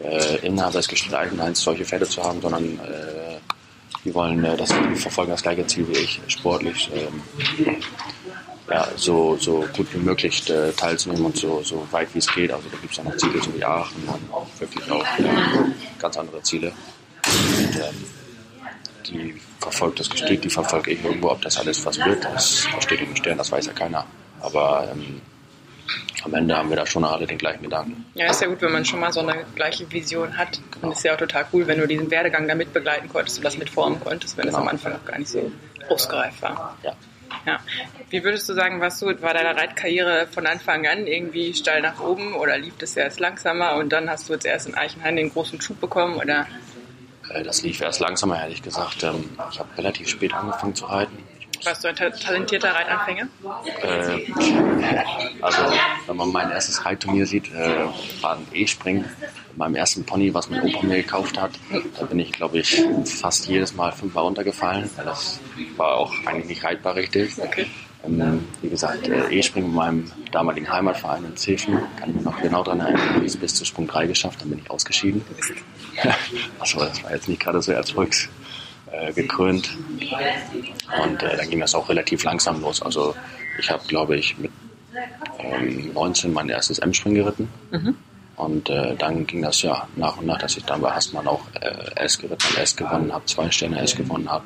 äh, 0.02 0.36
Inhaber 0.46 0.72
des 0.78 0.88
Gestüt 0.88 1.14
Eichenhains, 1.14 1.60
solche 1.60 1.84
Pferde 1.84 2.08
zu 2.08 2.22
haben, 2.22 2.40
sondern 2.40 2.64
äh, 2.80 3.38
die 4.04 4.12
wollen, 4.14 4.42
äh, 4.44 4.56
das, 4.56 4.70
die 4.70 4.96
verfolgen 4.96 5.30
das 5.30 5.42
gleiche 5.42 5.66
Ziel 5.66 5.86
wie 5.88 5.98
ich, 5.98 6.20
sportlich 6.28 6.90
ähm, 6.94 7.22
ja, 8.70 8.86
so, 8.96 9.36
so 9.36 9.64
gut 9.76 9.86
wie 9.94 9.98
möglich 9.98 10.48
äh, 10.50 10.72
teilzunehmen 10.72 11.24
und 11.26 11.36
so, 11.36 11.62
so 11.62 11.86
weit 11.90 12.08
wie 12.14 12.18
es 12.18 12.26
geht. 12.34 12.52
Also 12.52 12.68
da 12.70 12.76
gibt 12.78 12.92
es 12.92 12.98
ja 12.98 13.04
noch 13.04 13.16
Ziele, 13.16 13.42
so 13.42 13.54
wie 13.54 13.64
Aachen 13.64 14.02
und 14.06 14.32
auch 14.32 14.46
wirklich 14.58 14.90
auch 14.90 15.04
ja, 15.18 15.66
ganz 15.98 16.16
andere 16.16 16.42
Ziele. 16.42 16.72
Und, 17.26 17.76
ähm, 17.76 18.04
die 19.06 19.40
verfolgt 19.60 20.00
das 20.00 20.10
Gestüt, 20.10 20.44
die 20.44 20.50
verfolge 20.50 20.90
ich 20.92 21.02
irgendwo. 21.04 21.30
Ob 21.30 21.40
das 21.42 21.58
alles 21.58 21.84
was 21.86 21.98
wird, 21.98 22.24
das 22.24 22.60
versteht 22.66 23.00
im 23.00 23.16
Stern, 23.16 23.38
das 23.38 23.50
weiß 23.50 23.66
ja 23.66 23.72
keiner. 23.72 24.04
Aber 24.40 24.88
ähm, 24.92 25.20
am 26.24 26.34
Ende 26.34 26.56
haben 26.56 26.68
wir 26.68 26.76
da 26.76 26.84
schon 26.86 27.04
alle 27.04 27.26
den 27.26 27.38
gleichen 27.38 27.62
Gedanken. 27.62 28.04
Ja, 28.14 28.30
ist 28.30 28.42
ja 28.42 28.48
gut, 28.48 28.60
wenn 28.60 28.72
man 28.72 28.84
schon 28.84 29.00
mal 29.00 29.12
so 29.12 29.20
eine 29.20 29.44
gleiche 29.54 29.90
Vision 29.90 30.36
hat. 30.36 30.60
Und 30.82 30.92
ist 30.92 31.04
ja 31.04 31.14
auch 31.14 31.18
total 31.18 31.46
cool, 31.52 31.66
wenn 31.66 31.78
du 31.78 31.86
diesen 31.86 32.10
Werdegang 32.10 32.46
da 32.46 32.54
mit 32.54 32.72
begleiten 32.72 33.08
konntest 33.08 33.38
und 33.38 33.44
das 33.44 33.56
mitformen 33.56 33.98
konntest, 34.00 34.36
wenn 34.36 34.46
Genau. 34.46 34.58
am 34.58 34.68
Anfang 34.68 34.92
noch 34.92 35.04
gar 35.06 35.18
nicht 35.18 35.30
so 35.30 35.50
ausgereift 35.88 36.42
war. 36.42 36.76
Ja. 36.82 36.92
Ja. 37.48 37.60
Wie 38.10 38.22
würdest 38.24 38.48
du 38.48 38.52
sagen, 38.54 38.80
was 38.80 38.98
du, 39.00 39.06
war 39.22 39.32
deine 39.34 39.56
Reitkarriere 39.56 40.26
von 40.30 40.46
Anfang 40.46 40.86
an 40.86 41.06
irgendwie 41.06 41.54
steil 41.54 41.80
nach 41.82 41.98
oben 42.00 42.34
oder 42.34 42.58
lief 42.58 42.74
das 42.78 42.94
erst 42.96 43.20
langsamer 43.20 43.76
und 43.76 43.90
dann 43.90 44.08
hast 44.10 44.28
du 44.28 44.34
jetzt 44.34 44.44
erst 44.44 44.66
in 44.68 44.74
Eichenhain 44.74 45.16
den 45.16 45.32
großen 45.32 45.60
Schub 45.60 45.80
bekommen 45.80 46.16
oder 46.16 46.46
Äh, 47.30 47.42
Das 47.42 47.62
lief 47.62 47.80
erst 47.80 48.00
langsamer, 48.00 48.40
ehrlich 48.40 48.62
gesagt. 48.62 49.02
Ähm, 49.02 49.28
Ich 49.50 49.58
habe 49.58 49.68
relativ 49.78 50.08
spät 50.08 50.32
angefangen 50.34 50.74
zu 50.74 50.86
reiten. 50.86 51.16
Warst 51.64 51.84
du 51.84 51.88
ein 51.88 51.96
ta- 51.96 52.10
talentierter 52.10 52.72
Reitanfänger? 52.74 53.28
Äh, 53.82 54.20
also, 55.42 55.62
wenn 56.06 56.16
man 56.16 56.30
mein 56.32 56.50
erstes 56.50 56.84
Reitturnier 56.84 57.26
sieht, 57.26 57.52
äh, 57.52 57.86
war 58.20 58.36
ein 58.36 58.46
E-Springen. 58.52 59.04
Meinem 59.56 59.74
ersten 59.74 60.04
Pony, 60.04 60.32
was 60.32 60.48
mein 60.50 60.62
Opa 60.62 60.86
mir 60.86 60.96
gekauft 60.98 61.40
hat, 61.40 61.50
da 61.98 62.04
bin 62.06 62.20
ich, 62.20 62.30
glaube 62.32 62.58
ich, 62.60 62.80
fast 63.06 63.48
jedes 63.48 63.74
Mal 63.74 63.90
fünfmal 63.90 64.22
runtergefallen. 64.24 64.88
weil 64.96 65.04
Das 65.06 65.40
war 65.76 65.96
auch 65.96 66.12
eigentlich 66.26 66.46
nicht 66.46 66.64
reitbar 66.64 66.94
richtig. 66.94 67.36
Okay. 67.38 67.66
Ähm, 68.04 68.46
wie 68.62 68.68
gesagt, 68.68 69.08
äh, 69.08 69.28
E-Springen 69.28 69.66
mit 69.70 69.76
meinem 69.76 70.12
damaligen 70.30 70.70
Heimatverein 70.72 71.24
in 71.24 71.36
Zefen, 71.36 71.80
kann 71.98 72.10
ich 72.10 72.14
mich 72.16 72.24
noch 72.24 72.40
genau 72.40 72.62
daran 72.62 72.78
erinnern, 72.80 73.14
habe 73.14 73.24
ich 73.24 73.32
es 73.32 73.36
bis 73.36 73.54
zu 73.56 73.64
Sprung 73.64 73.88
3 73.88 74.06
geschafft, 74.06 74.40
dann 74.40 74.50
bin 74.50 74.60
ich 74.60 74.70
ausgeschieden. 74.70 75.24
Achso, 76.60 76.78
das 76.84 77.02
war 77.02 77.12
jetzt 77.12 77.28
nicht 77.28 77.40
gerade 77.42 77.60
so 77.60 77.72
erfolgsgekrönt. 77.72 78.37
Äh, 78.92 79.12
gekrönt. 79.12 79.76
Und 81.02 81.22
äh, 81.22 81.36
dann 81.36 81.50
ging 81.50 81.60
das 81.60 81.74
auch 81.74 81.88
relativ 81.88 82.24
langsam 82.24 82.60
los. 82.60 82.80
Also 82.80 83.14
ich 83.58 83.70
habe, 83.70 83.82
glaube 83.86 84.16
ich, 84.16 84.38
mit 84.38 84.50
ähm, 85.38 85.92
19 85.92 86.32
mein 86.32 86.48
erstes 86.48 86.78
M-Spring 86.78 87.14
geritten. 87.14 87.48
Und 88.36 88.70
äh, 88.70 88.94
dann 88.96 89.26
ging 89.26 89.42
das 89.42 89.60
ja 89.62 89.88
nach 89.96 90.16
und 90.16 90.26
nach, 90.26 90.38
dass 90.38 90.56
ich 90.56 90.64
dann 90.64 90.80
bei 90.80 90.90
Hassmann 90.90 91.26
auch 91.26 91.42
äh, 91.60 91.90
S 91.96 92.18
geritten 92.18 92.44
habe, 92.50 92.60
S 92.62 92.76
gewonnen 92.76 93.12
habe, 93.12 93.24
zwei 93.26 93.50
Sterne 93.50 93.80
S 93.80 93.94
gewonnen 93.94 94.30
habe. 94.30 94.44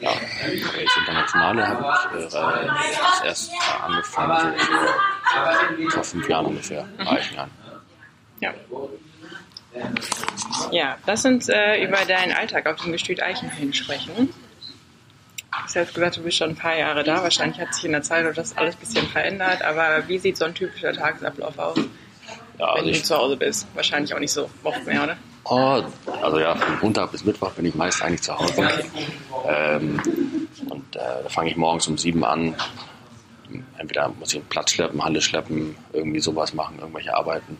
Ja, 0.00 0.10
das 0.12 0.96
Internationale 0.98 1.66
habe 1.66 1.84
ich 2.14 2.20
äh, 2.20 2.22
das 2.24 3.24
erst 3.24 3.52
angefangen, 3.82 4.54
so 4.58 5.90
vor 5.90 6.04
fünf 6.04 6.28
Jahren 6.28 6.46
ungefähr, 6.46 6.84
mhm. 6.84 7.08
Eichenjahren. 7.08 7.50
Ja. 8.40 8.52
Ja, 10.70 10.96
lass 11.06 11.24
uns 11.24 11.48
äh, 11.48 11.82
über 11.82 11.98
deinen 12.06 12.32
Alltag 12.32 12.66
auf 12.66 12.82
dem 12.82 12.92
Gestüt 12.92 13.22
Eichenhain 13.22 13.72
sprechen. 13.72 14.28
Du 15.50 15.62
hast 15.62 15.94
gesagt, 15.94 16.16
du 16.16 16.22
bist 16.22 16.36
schon 16.36 16.50
ein 16.50 16.56
paar 16.56 16.76
Jahre 16.76 17.02
da. 17.02 17.22
Wahrscheinlich 17.22 17.60
hat 17.60 17.74
sich 17.74 17.84
in 17.84 17.92
der 17.92 18.02
Zeit 18.02 18.26
das 18.36 18.56
alles 18.56 18.74
ein 18.74 18.80
bisschen 18.80 19.06
verändert. 19.08 19.62
Aber 19.62 20.06
wie 20.06 20.18
sieht 20.18 20.36
so 20.36 20.44
ein 20.44 20.54
typischer 20.54 20.92
Tagesablauf 20.92 21.58
aus, 21.58 21.78
ja, 22.58 22.66
also 22.66 22.86
wenn 22.86 22.92
du 22.92 23.02
zu 23.02 23.16
Hause 23.16 23.36
bist? 23.36 23.66
Wahrscheinlich 23.74 24.14
auch 24.14 24.18
nicht 24.18 24.32
so 24.32 24.50
oft 24.62 24.84
mehr, 24.86 25.02
oder? 25.02 25.16
Oh, 25.44 25.82
also 26.22 26.38
ja, 26.40 26.54
von 26.56 26.78
Montag 26.80 27.12
bis 27.12 27.24
Mittwoch 27.24 27.52
bin 27.52 27.66
ich 27.66 27.74
meist 27.74 28.02
eigentlich 28.02 28.22
zu 28.22 28.36
Hause. 28.36 28.52
Okay. 28.56 28.84
Ähm, 29.48 30.00
und 30.68 30.96
äh, 30.96 31.00
da 31.22 31.28
fange 31.28 31.50
ich 31.50 31.56
morgens 31.56 31.86
um 31.86 31.96
sieben 31.96 32.24
an. 32.24 32.54
Entweder 33.78 34.08
muss 34.08 34.32
ich 34.32 34.40
einen 34.40 34.48
Platz 34.48 34.72
schleppen, 34.72 35.02
Halle 35.04 35.22
schleppen, 35.22 35.76
irgendwie 35.92 36.20
sowas 36.20 36.52
machen, 36.52 36.78
irgendwelche 36.80 37.14
Arbeiten. 37.16 37.58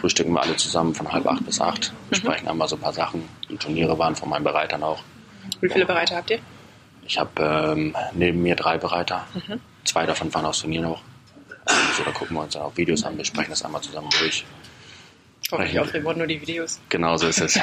Frühstücken 0.00 0.32
wir 0.32 0.42
alle 0.42 0.56
zusammen 0.56 0.94
von 0.94 1.10
halb 1.10 1.26
acht 1.26 1.44
bis 1.44 1.60
acht, 1.60 1.92
besprechen 2.08 2.44
mhm. 2.44 2.52
einmal 2.52 2.68
so 2.68 2.76
ein 2.76 2.80
paar 2.80 2.92
Sachen. 2.92 3.28
Die 3.48 3.56
Turniere 3.56 3.98
waren 3.98 4.14
von 4.14 4.28
meinen 4.28 4.44
Bereitern 4.44 4.82
auch. 4.82 5.02
Wie 5.60 5.68
viele 5.68 5.86
Bereiter 5.86 6.16
habt 6.16 6.30
ihr? 6.30 6.38
Ich 7.02 7.18
habe 7.18 7.74
ähm, 7.76 7.96
neben 8.12 8.42
mir 8.42 8.54
drei 8.54 8.78
Bereiter. 8.78 9.26
Mhm. 9.34 9.60
Zwei 9.84 10.06
davon 10.06 10.30
fahren 10.30 10.44
aufs 10.44 10.60
Turnier 10.60 10.82
noch. 10.82 11.02
Also 11.64 12.04
da 12.04 12.10
gucken 12.12 12.36
wir 12.36 12.42
uns 12.42 12.54
dann 12.54 12.62
auch 12.62 12.76
Videos 12.76 13.02
an, 13.04 13.16
besprechen 13.16 13.50
das 13.50 13.64
einmal 13.64 13.80
zusammen 13.80 14.08
durch. 14.18 14.44
Hoffentlich 15.50 15.80
auf 15.80 15.92
Remote 15.94 16.18
nur 16.18 16.26
die 16.26 16.40
Videos. 16.40 16.80
Genau 16.88 17.16
so 17.16 17.26
ist 17.26 17.40
es. 17.40 17.56
äh, 17.56 17.60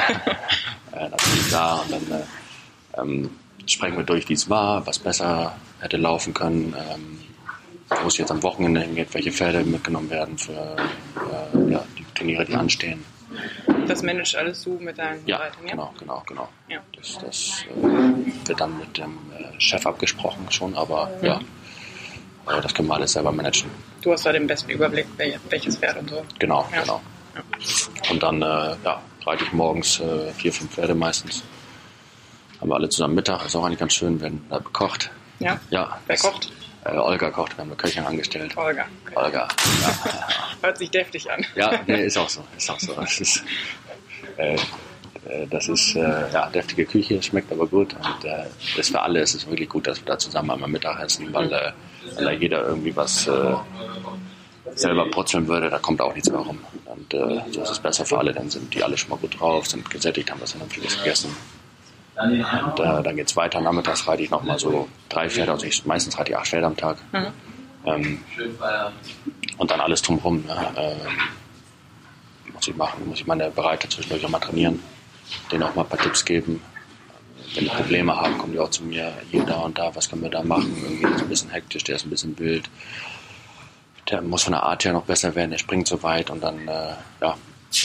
dann 0.91 1.11
bin 1.11 1.39
ich 1.39 1.51
da 1.51 1.75
und 1.75 1.91
dann 1.91 2.11
äh, 2.11 3.01
ähm, 3.01 3.29
sprechen 3.67 3.97
wir 3.97 4.03
durch, 4.03 4.27
wie 4.29 4.33
es 4.33 4.49
war, 4.49 4.85
was 4.87 4.99
besser 4.99 5.55
hätte 5.79 5.97
laufen 5.97 6.33
können, 6.33 6.75
ähm, 6.77 7.19
wo 8.01 8.07
es 8.07 8.17
jetzt 8.17 8.31
am 8.31 8.41
Wochenende 8.41 8.81
hingeht, 8.81 9.13
welche 9.13 9.31
Pferde 9.31 9.63
mitgenommen 9.63 10.09
werden 10.09 10.37
für 10.37 10.53
äh, 10.53 11.71
ja, 11.71 11.83
Turniere, 12.15 12.45
die 12.45 12.55
anstehen. 12.55 13.03
Das 13.87 14.01
managt 14.01 14.35
alles 14.35 14.63
du 14.63 14.77
mit 14.79 14.97
deinen 14.97 15.25
ja, 15.27 15.37
Bereitern, 15.37 15.65
ja? 15.65 15.71
Genau, 15.71 15.93
genau, 15.99 16.23
genau. 16.25 16.49
Ja. 16.69 16.79
Das, 16.95 17.17
das 17.19 17.65
äh, 17.69 18.47
wird 18.47 18.59
dann 18.59 18.77
mit 18.77 18.97
dem 18.97 19.17
äh, 19.37 19.59
Chef 19.59 19.85
abgesprochen 19.85 20.49
schon, 20.51 20.75
aber 20.75 21.11
mhm. 21.21 21.25
ja, 21.25 21.39
aber 22.45 22.61
das 22.61 22.73
können 22.73 22.87
wir 22.87 22.95
alles 22.95 23.13
selber 23.13 23.31
managen. 23.31 23.69
Du 24.01 24.11
hast 24.11 24.25
da 24.25 24.31
den 24.31 24.47
besten 24.47 24.69
Überblick, 24.69 25.07
welches 25.49 25.77
Pferd 25.77 25.97
und 25.97 26.09
so. 26.09 26.25
Genau, 26.39 26.67
ja. 26.73 26.81
genau. 26.81 27.01
Und 28.09 28.21
dann 28.21 28.41
äh, 28.41 28.75
ja, 28.83 29.01
reite 29.25 29.43
ich 29.43 29.53
morgens 29.53 29.99
äh, 29.99 30.31
vier, 30.33 30.53
fünf 30.53 30.73
Pferde 30.73 30.95
meistens. 30.95 31.43
Haben 32.61 32.69
wir 32.69 32.75
alle 32.75 32.89
zusammen 32.89 33.15
Mittag, 33.15 33.45
ist 33.45 33.55
auch 33.55 33.65
eigentlich 33.65 33.79
ganz 33.79 33.93
schön, 33.93 34.21
werden 34.21 34.45
da 34.49 34.59
bekocht. 34.59 35.09
Ja. 35.39 35.59
ja 35.69 35.99
Wer 36.05 36.17
kocht? 36.17 36.51
Äh, 36.85 36.97
Olga 36.97 37.31
kocht, 37.31 37.57
wir 37.57 37.61
haben 37.61 37.69
eine 37.69 37.77
Köchin 37.77 38.05
angestellt. 38.05 38.55
Olga. 38.55 38.85
Okay. 39.05 39.15
Olga. 39.15 39.47
Ja. 39.81 40.11
Hört 40.65 40.77
sich 40.79 40.89
deftig 40.89 41.29
an. 41.31 41.45
Ja, 41.55 41.79
nee, 41.85 42.05
ist 42.05 42.17
auch 42.17 42.29
so. 42.29 42.43
Ist 42.57 42.69
auch 42.69 42.79
so. 42.79 42.93
Das 42.99 43.19
ist, 43.19 43.43
äh, 44.37 44.55
äh, 44.55 45.47
das 45.49 45.67
ist 45.69 45.95
äh, 45.95 46.31
ja, 46.33 46.49
deftige 46.49 46.85
Küche, 46.85 47.21
schmeckt 47.21 47.51
aber 47.51 47.67
gut. 47.67 47.93
Und 47.93 48.25
äh, 48.25 48.45
ist 48.77 48.89
für 48.89 49.01
alle 49.01 49.19
ist 49.21 49.35
es 49.35 49.47
wirklich 49.47 49.69
gut, 49.69 49.87
dass 49.87 50.01
wir 50.01 50.05
da 50.05 50.17
zusammen 50.17 50.51
einmal 50.51 50.69
Mittag 50.69 50.99
essen, 51.01 51.31
weil, 51.33 51.51
äh, 51.51 51.71
weil 52.15 52.25
da 52.25 52.31
jeder 52.31 52.67
irgendwie 52.67 52.95
was 52.95 53.27
äh, 53.27 53.55
selber 54.73 55.09
putzeln 55.11 55.47
würde, 55.47 55.69
da 55.69 55.77
kommt 55.77 56.01
auch 56.01 56.13
nichts 56.13 56.29
mehr 56.29 56.39
rum. 56.39 56.59
Und 56.85 57.13
äh, 57.13 57.41
so 57.51 57.61
ist 57.61 57.69
es 57.69 57.79
besser 57.79 58.05
für 58.05 58.17
alle, 58.17 58.33
dann 58.33 58.49
sind 58.49 58.73
die 58.73 58.83
alle 58.83 58.97
schon 58.97 59.11
mal 59.11 59.17
gut 59.17 59.39
drauf, 59.39 59.67
sind 59.67 59.89
gesättigt, 59.89 60.31
haben 60.31 60.41
was 60.41 60.51
vernünftiges 60.51 60.97
gegessen. 60.97 61.35
Und 62.17 62.79
dann 62.79 63.15
geht 63.15 63.27
es 63.27 63.35
weiter. 63.35 63.59
Nachmittags 63.61 64.07
reite 64.07 64.23
ich 64.23 64.31
nochmal 64.31 64.57
so 64.57 64.87
drei 65.09 65.29
Pferde, 65.29 65.51
also 65.51 65.65
ich, 65.65 65.85
meistens 65.85 66.17
reite 66.17 66.31
ich 66.31 66.37
acht 66.37 66.47
Pferde 66.47 66.65
am 66.65 66.77
Tag. 66.77 66.97
Mhm. 67.11 67.27
Ähm, 67.85 68.19
und 69.57 69.71
dann 69.71 69.81
alles 69.81 70.01
drumherum. 70.01 70.45
Ne? 70.45 70.71
Äh, 70.75 72.51
muss 72.51 72.67
ich 72.67 72.75
machen, 72.75 73.07
muss 73.07 73.19
ich 73.19 73.27
meine 73.27 73.49
Bereiter 73.49 73.89
zwischendurch 73.89 74.25
auch 74.25 74.29
mal 74.29 74.39
trainieren, 74.39 74.81
denen 75.51 75.63
auch 75.63 75.75
mal 75.75 75.83
ein 75.83 75.89
paar 75.89 75.99
Tipps 75.99 76.23
geben. 76.23 76.61
Wenn 77.53 77.65
die 77.65 77.69
Probleme 77.69 78.15
haben, 78.15 78.37
kommen 78.37 78.53
die 78.53 78.59
auch 78.59 78.69
zu 78.69 78.83
mir, 78.83 79.13
hier, 79.31 79.43
da 79.43 79.59
und 79.59 79.77
da, 79.77 79.95
was 79.95 80.09
können 80.09 80.23
wir 80.23 80.29
da 80.29 80.43
machen? 80.43 80.75
Irgendwie 80.83 81.15
ist 81.15 81.21
ein 81.21 81.29
bisschen 81.29 81.49
hektisch, 81.51 81.83
der 81.83 81.95
ist 81.95 82.05
ein 82.05 82.09
bisschen 82.09 82.37
wild 82.37 82.69
der 84.09 84.21
muss 84.21 84.43
von 84.43 84.53
der 84.53 84.63
Art 84.63 84.85
her 84.85 84.93
noch 84.93 85.03
besser 85.03 85.35
werden, 85.35 85.51
der 85.51 85.57
springt 85.57 85.87
so 85.87 86.01
weit 86.03 86.29
und 86.29 86.43
dann 86.43 86.67
äh, 86.67 86.93
ja, 87.21 87.37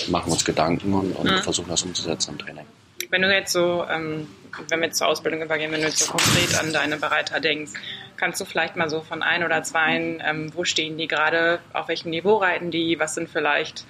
machen 0.09 0.27
wir 0.27 0.33
uns 0.33 0.45
Gedanken 0.45 0.93
und, 0.93 1.13
und 1.13 1.31
mhm. 1.31 1.43
versuchen 1.43 1.69
das 1.69 1.83
umzusetzen 1.83 2.33
im 2.33 2.39
Training. 2.39 2.67
Wenn 3.09 3.23
du 3.23 3.35
jetzt 3.35 3.53
so, 3.53 3.85
ähm, 3.91 4.29
wenn 4.69 4.81
wir 4.81 4.87
jetzt 4.87 4.99
zur 4.99 5.09
Ausbildung 5.09 5.43
übergehen, 5.43 5.73
wenn 5.73 5.81
du 5.81 5.87
jetzt 5.87 5.99
so 5.99 6.13
konkret 6.13 6.59
an 6.59 6.73
deine 6.73 6.97
Bereiter 6.97 7.41
denkst, 7.41 7.73
kannst 8.21 8.41
du 8.41 8.45
vielleicht 8.45 8.77
mal 8.77 8.91
so 8.91 9.01
von 9.01 9.23
ein 9.23 9.43
oder 9.43 9.63
zwei, 9.63 9.97
ähm, 9.97 10.53
wo 10.55 10.65
stehen 10.65 10.99
die 10.99 11.09
gerade, 11.09 11.59
auf 11.73 11.89
welchem 11.89 12.11
Niveau 12.11 12.37
reiten 12.37 12.71
die, 12.71 13.01
was 13.01 13.15
sind 13.15 13.31
vielleicht 13.31 13.85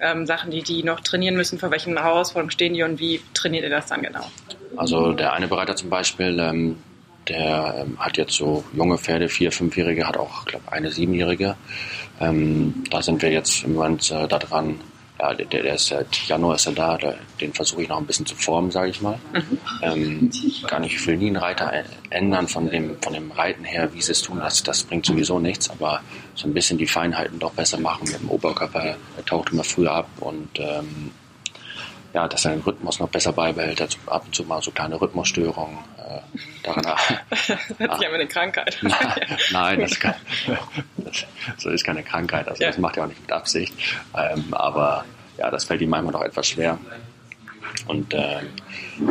ähm, 0.00 0.24
Sachen, 0.24 0.52
die 0.52 0.62
die 0.62 0.84
noch 0.84 1.00
trainieren 1.00 1.34
müssen, 1.34 1.58
vor 1.58 1.70
welchen 1.72 1.98
Herausforderungen 1.98 2.52
stehen 2.52 2.74
die 2.74 2.84
und 2.84 3.00
wie 3.00 3.20
trainiert 3.34 3.64
ihr 3.64 3.70
das 3.70 3.86
dann 3.86 4.02
genau? 4.02 4.24
Also 4.76 5.12
der 5.12 5.32
eine 5.32 5.48
Bereiter 5.48 5.74
zum 5.74 5.90
Beispiel, 5.90 6.38
ähm, 6.38 6.76
der 7.28 7.74
ähm, 7.78 7.98
hat 7.98 8.16
jetzt 8.16 8.34
so 8.34 8.64
junge 8.72 8.98
Pferde, 8.98 9.28
vier, 9.28 9.50
fünfjährige, 9.50 10.06
hat 10.06 10.16
auch, 10.16 10.44
glaube 10.44 10.70
eine 10.70 10.90
siebenjährige. 10.90 11.56
Ähm, 12.20 12.84
da 12.90 13.02
sind 13.02 13.20
wir 13.20 13.30
jetzt 13.30 13.64
im 13.64 13.74
Moment 13.74 14.10
äh, 14.10 14.28
da 14.28 14.38
dran. 14.38 14.80
Ja, 15.22 15.32
der, 15.32 15.46
der 15.46 15.74
ist 15.74 15.86
seit 15.86 16.16
Januar 16.26 16.56
ist 16.56 16.66
er 16.66 16.72
da, 16.72 16.98
der, 16.98 17.14
den 17.40 17.52
versuche 17.52 17.82
ich 17.82 17.88
noch 17.88 17.98
ein 17.98 18.06
bisschen 18.06 18.26
zu 18.26 18.34
formen, 18.34 18.72
sage 18.72 18.90
ich 18.90 19.00
mal. 19.00 19.20
Mhm. 19.32 19.58
Ähm, 19.80 20.30
gar 20.66 20.80
nicht, 20.80 20.96
ich 20.96 21.06
will 21.06 21.16
nie 21.16 21.28
einen 21.28 21.36
Reiter 21.36 21.72
ändern 22.10 22.48
von 22.48 22.68
dem, 22.68 23.00
von 23.00 23.12
dem 23.12 23.30
Reiten 23.30 23.62
her, 23.62 23.94
wie 23.94 24.02
sie 24.02 24.10
es 24.10 24.22
tun, 24.22 24.40
das, 24.40 24.64
das 24.64 24.82
bringt 24.82 25.06
sowieso 25.06 25.38
nichts, 25.38 25.70
aber 25.70 26.00
so 26.34 26.48
ein 26.48 26.54
bisschen 26.54 26.76
die 26.76 26.88
Feinheiten 26.88 27.38
doch 27.38 27.52
besser 27.52 27.78
machen 27.78 28.08
mit 28.10 28.18
dem 28.18 28.30
Oberkörper, 28.30 28.96
der 29.16 29.24
taucht 29.24 29.52
immer 29.52 29.62
früher 29.62 29.92
ab 29.92 30.08
und 30.18 30.58
ähm, 30.58 31.12
ja, 32.14 32.26
dass 32.26 32.44
er 32.44 32.56
den 32.56 32.62
Rhythmus 32.62 32.98
noch 32.98 33.08
besser 33.08 33.32
beibehält, 33.32 33.80
ab 34.06 34.24
und 34.26 34.34
zu 34.34 34.42
mal 34.42 34.60
so 34.60 34.72
kleine 34.72 35.00
Rhythmusstörungen. 35.00 35.78
Daran, 36.62 36.84
hört 37.78 37.94
sich 37.94 38.02
ja 38.02 38.12
eine 38.12 38.26
Krankheit. 38.26 38.78
Nein, 39.52 39.80
das, 39.80 39.98
kann, 40.00 40.14
das, 40.96 41.26
so 41.58 41.70
ist 41.70 41.84
keine 41.84 42.02
Krankheit. 42.02 42.48
Also 42.48 42.62
ja. 42.62 42.70
das 42.70 42.78
macht 42.78 42.96
er 42.96 43.04
auch 43.04 43.08
nicht 43.08 43.20
mit 43.20 43.32
Absicht. 43.32 43.74
Ähm, 44.16 44.52
aber 44.52 45.04
ja, 45.38 45.50
das 45.50 45.64
fällt 45.64 45.80
ihm 45.80 45.90
manchmal 45.90 46.12
noch 46.12 46.22
etwas 46.22 46.48
schwer. 46.48 46.78
Und 47.86 48.12
äh, 48.14 48.40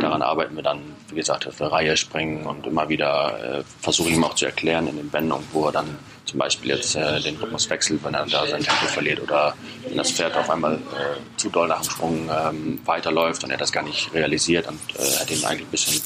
daran 0.00 0.22
arbeiten 0.22 0.54
wir 0.56 0.62
dann, 0.62 0.80
wie 1.08 1.16
gesagt, 1.16 1.46
auf 1.46 1.56
der 1.56 1.72
Reihe 1.72 1.96
springen 1.96 2.46
und 2.46 2.66
immer 2.66 2.88
wieder 2.88 3.58
äh, 3.58 3.62
versuchen 3.80 4.14
ihm 4.14 4.24
auch 4.24 4.34
zu 4.34 4.46
erklären 4.46 4.86
in 4.86 4.96
den 4.96 5.12
Wendungen, 5.12 5.46
wo 5.52 5.66
er 5.66 5.72
dann 5.72 5.98
zum 6.24 6.38
Beispiel 6.38 6.70
jetzt 6.70 6.94
äh, 6.94 7.20
den 7.20 7.36
Rhythmus 7.36 7.68
wechselt, 7.68 8.02
wenn 8.04 8.14
er 8.14 8.24
da 8.26 8.46
sein 8.46 8.62
Tempo 8.62 8.86
verliert 8.86 9.20
oder 9.20 9.54
wenn 9.86 9.96
das 9.96 10.12
Pferd 10.12 10.36
auf 10.36 10.48
einmal 10.48 10.74
äh, 10.74 11.36
zu 11.36 11.50
doll 11.50 11.68
nach 11.68 11.82
dem 11.82 11.90
Sprung 11.90 12.30
ähm, 12.30 12.80
weiterläuft 12.84 13.44
und 13.44 13.50
er 13.50 13.58
das 13.58 13.72
gar 13.72 13.82
nicht 13.82 14.12
realisiert 14.14 14.68
und 14.68 14.80
äh, 14.98 15.02
hätte 15.02 15.34
ihn 15.34 15.44
eigentlich 15.44 15.66
ein 15.66 15.70
bisschen, 15.70 16.02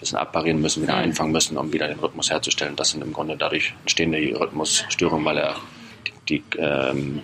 bisschen 0.00 0.18
abparieren 0.18 0.60
müssen, 0.60 0.82
wieder 0.82 0.94
mhm. 0.94 1.02
einfangen 1.04 1.32
müssen, 1.32 1.56
um 1.56 1.72
wieder 1.72 1.88
den 1.88 1.98
Rhythmus 1.98 2.30
herzustellen. 2.30 2.76
Das 2.76 2.90
sind 2.90 3.02
im 3.02 3.12
Grunde 3.12 3.36
dadurch 3.36 3.74
entstehende 3.80 4.18
Rhythmusstörungen, 4.38 5.24
weil 5.24 5.38
er 5.38 5.56
die, 6.28 6.40
die 6.40 6.58
ähm, 6.58 7.22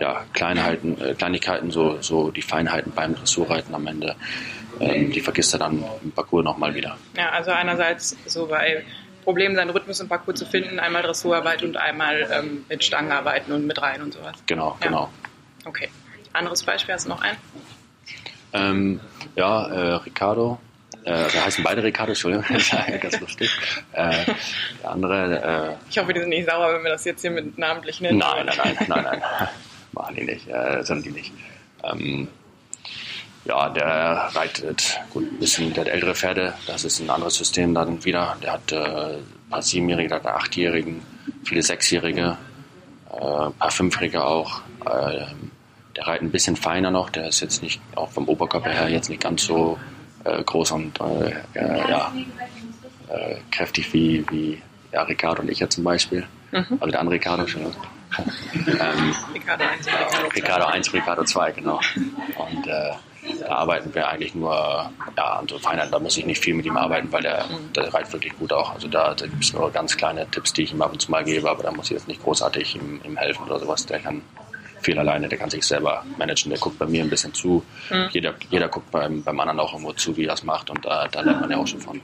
ja, 0.00 0.24
Kleinheiten, 0.32 1.00
äh, 1.00 1.14
Kleinigkeiten, 1.14 1.70
so, 1.70 2.00
so 2.00 2.30
die 2.30 2.42
Feinheiten 2.42 2.92
beim 2.92 3.14
Dressurreiten 3.14 3.74
am 3.74 3.86
Ende, 3.86 4.16
ähm, 4.80 5.10
die 5.12 5.20
vergisst 5.20 5.52
er 5.54 5.60
dann 5.60 5.84
im 6.02 6.12
Parcours 6.12 6.44
nochmal 6.44 6.74
wieder. 6.74 6.96
Ja, 7.16 7.30
also 7.30 7.50
einerseits 7.50 8.16
so 8.26 8.46
bei 8.46 8.84
Problem, 9.24 9.54
seinen 9.54 9.70
Rhythmus 9.70 10.00
im 10.00 10.08
Parcours 10.08 10.38
zu 10.38 10.46
finden, 10.46 10.78
einmal 10.78 11.02
Dressurarbeit 11.02 11.62
und 11.62 11.76
einmal 11.76 12.28
ähm, 12.32 12.64
mit 12.68 12.82
Stangen 12.84 13.12
arbeiten 13.12 13.52
und 13.52 13.66
mit 13.66 13.80
rein 13.82 14.02
und 14.02 14.14
sowas. 14.14 14.34
Genau, 14.46 14.76
ja. 14.80 14.86
genau. 14.86 15.10
Okay. 15.64 15.88
Anderes 16.32 16.62
Beispiel, 16.62 16.94
hast 16.94 17.06
du 17.06 17.10
noch 17.10 17.20
ein? 17.20 17.36
Ähm, 18.52 19.00
ja, 19.36 19.66
äh, 19.66 19.94
Ricardo, 19.96 20.58
äh, 21.08 21.26
da 21.32 21.46
heißen 21.46 21.64
beide 21.64 21.82
Ricardo, 21.82 22.12
Entschuldigung, 22.12 22.44
das 22.52 22.62
ist 22.62 22.72
ja 22.72 22.96
ganz 22.98 23.20
lustig. 23.20 23.50
Äh, 23.92 24.26
der 24.82 24.90
andere. 24.90 25.76
Äh, 25.80 25.90
ich 25.90 25.98
hoffe, 25.98 26.12
die 26.12 26.20
sind 26.20 26.28
nicht 26.28 26.48
sauer, 26.48 26.74
wenn 26.74 26.82
wir 26.82 26.90
das 26.90 27.04
jetzt 27.04 27.22
hier 27.22 27.30
mit 27.30 27.56
namentlich 27.56 28.00
nennen. 28.00 28.18
Nein, 28.18 28.46
nein, 28.46 28.56
nein, 28.62 28.76
nein, 28.88 29.04
nein. 29.04 29.22
Machen 29.92 30.16
die 30.16 30.24
nicht, 30.24 30.46
äh, 30.48 30.82
sind 30.84 31.06
die 31.06 31.10
nicht. 31.10 31.32
Ähm, 31.82 32.28
ja, 33.46 33.70
der 33.70 34.28
reitet 34.34 35.00
gut 35.10 35.24
ein 35.24 35.38
bisschen, 35.38 35.72
der 35.72 35.86
hat 35.86 35.90
ältere 35.90 36.14
Pferde, 36.14 36.52
das 36.66 36.84
ist 36.84 37.00
ein 37.00 37.08
anderes 37.08 37.36
System 37.36 37.72
dann 37.74 38.04
wieder. 38.04 38.36
Der 38.42 38.52
hat 38.52 38.70
äh, 38.72 38.76
ein 38.76 39.24
paar 39.48 39.62
Siebenjährige, 39.62 40.08
der 40.08 40.18
hat 40.18 40.26
Achtjährigen, 40.26 41.00
viele 41.44 41.62
Sechsjährige, 41.62 42.36
äh, 43.10 43.46
ein 43.46 43.52
paar 43.54 43.70
Fünfjährige 43.70 44.22
auch. 44.22 44.60
Äh, 44.84 45.24
der 45.96 46.06
reitet 46.06 46.22
ein 46.22 46.30
bisschen 46.30 46.56
feiner 46.56 46.90
noch, 46.90 47.08
der 47.08 47.28
ist 47.28 47.40
jetzt 47.40 47.62
nicht, 47.62 47.80
auch 47.94 48.10
vom 48.10 48.28
Oberkörper 48.28 48.70
her, 48.70 48.88
jetzt 48.90 49.08
nicht 49.08 49.22
ganz 49.22 49.44
so 49.44 49.78
äh, 50.28 50.42
groß 50.42 50.72
und 50.72 51.00
äh, 51.00 51.32
ja, 51.54 52.12
äh, 53.08 53.36
kräftig 53.50 53.92
wie, 53.92 54.24
wie 54.30 54.62
ja, 54.92 55.02
Ricardo 55.02 55.42
und 55.42 55.50
ich 55.50 55.60
ja 55.60 55.68
zum 55.68 55.84
Beispiel. 55.84 56.26
Mhm. 56.50 56.78
Also 56.80 56.90
der 56.90 57.00
andere 57.00 57.16
Ricardo 57.16 57.46
schon. 57.46 57.62
ähm, 58.54 59.14
Ricardo 59.34 59.64
1 59.64 59.86
und 59.86 59.92
Ricardo 59.94 60.28
2. 60.28 60.28
Ricardo 60.34 60.66
1, 60.66 60.94
Ricardo 60.94 61.24
2, 61.24 61.52
genau. 61.52 61.80
Und 62.36 62.66
äh, 62.66 62.92
da 63.40 63.48
arbeiten 63.48 63.94
wir 63.94 64.08
eigentlich 64.08 64.34
nur, 64.34 64.54
ja, 65.16 65.24
an 65.24 65.48
so 65.48 65.58
Feinheiten, 65.58 65.92
da 65.92 65.98
muss 65.98 66.16
ich 66.16 66.24
nicht 66.24 66.42
viel 66.42 66.54
mit 66.54 66.64
ihm 66.64 66.76
arbeiten, 66.76 67.12
weil 67.12 67.22
der, 67.22 67.44
der 67.76 67.92
reitet 67.92 68.12
wirklich 68.12 68.36
gut 68.38 68.52
auch. 68.52 68.72
Also 68.74 68.88
da, 68.88 69.14
da 69.14 69.26
gibt 69.26 69.44
es 69.44 69.52
nur 69.52 69.70
ganz 69.70 69.96
kleine 69.96 70.28
Tipps, 70.30 70.52
die 70.52 70.62
ich 70.62 70.72
ihm 70.72 70.80
ab 70.80 70.92
und 70.92 71.02
zu 71.02 71.10
mal 71.10 71.24
gebe, 71.24 71.50
aber 71.50 71.62
da 71.62 71.70
muss 71.70 71.86
ich 71.86 71.92
jetzt 71.92 72.08
nicht 72.08 72.22
großartig 72.22 72.76
ihm, 72.76 73.00
ihm 73.04 73.16
helfen 73.16 73.44
oder 73.44 73.58
sowas. 73.58 73.84
Der 73.86 73.98
kann 73.98 74.22
viel 74.80 74.98
alleine, 74.98 75.28
der 75.28 75.38
kann 75.38 75.50
sich 75.50 75.64
selber 75.64 76.04
managen, 76.16 76.50
der 76.50 76.58
guckt 76.58 76.78
bei 76.78 76.86
mir 76.86 77.02
ein 77.02 77.10
bisschen 77.10 77.34
zu. 77.34 77.64
Mhm. 77.90 78.08
Jeder, 78.12 78.34
jeder 78.50 78.68
guckt 78.68 78.90
beim, 78.90 79.22
beim 79.22 79.40
anderen 79.40 79.60
auch 79.60 79.72
irgendwo 79.72 79.92
zu, 79.92 80.16
wie 80.16 80.26
er 80.26 80.34
es 80.34 80.42
macht 80.42 80.70
und 80.70 80.84
da, 80.84 81.08
da 81.08 81.20
lernt 81.20 81.40
man 81.40 81.50
ja 81.50 81.56
auch 81.56 81.66
schon 81.66 81.80
von. 81.80 82.00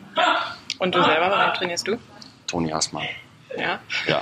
Und 0.78 0.94
du 0.94 1.02
selber, 1.02 1.30
warum 1.30 1.54
trainierst 1.54 1.86
du? 1.88 1.96
Toni 2.46 2.70
Hassmann. 2.70 3.04
Ja? 3.56 3.78
Ja, 4.06 4.20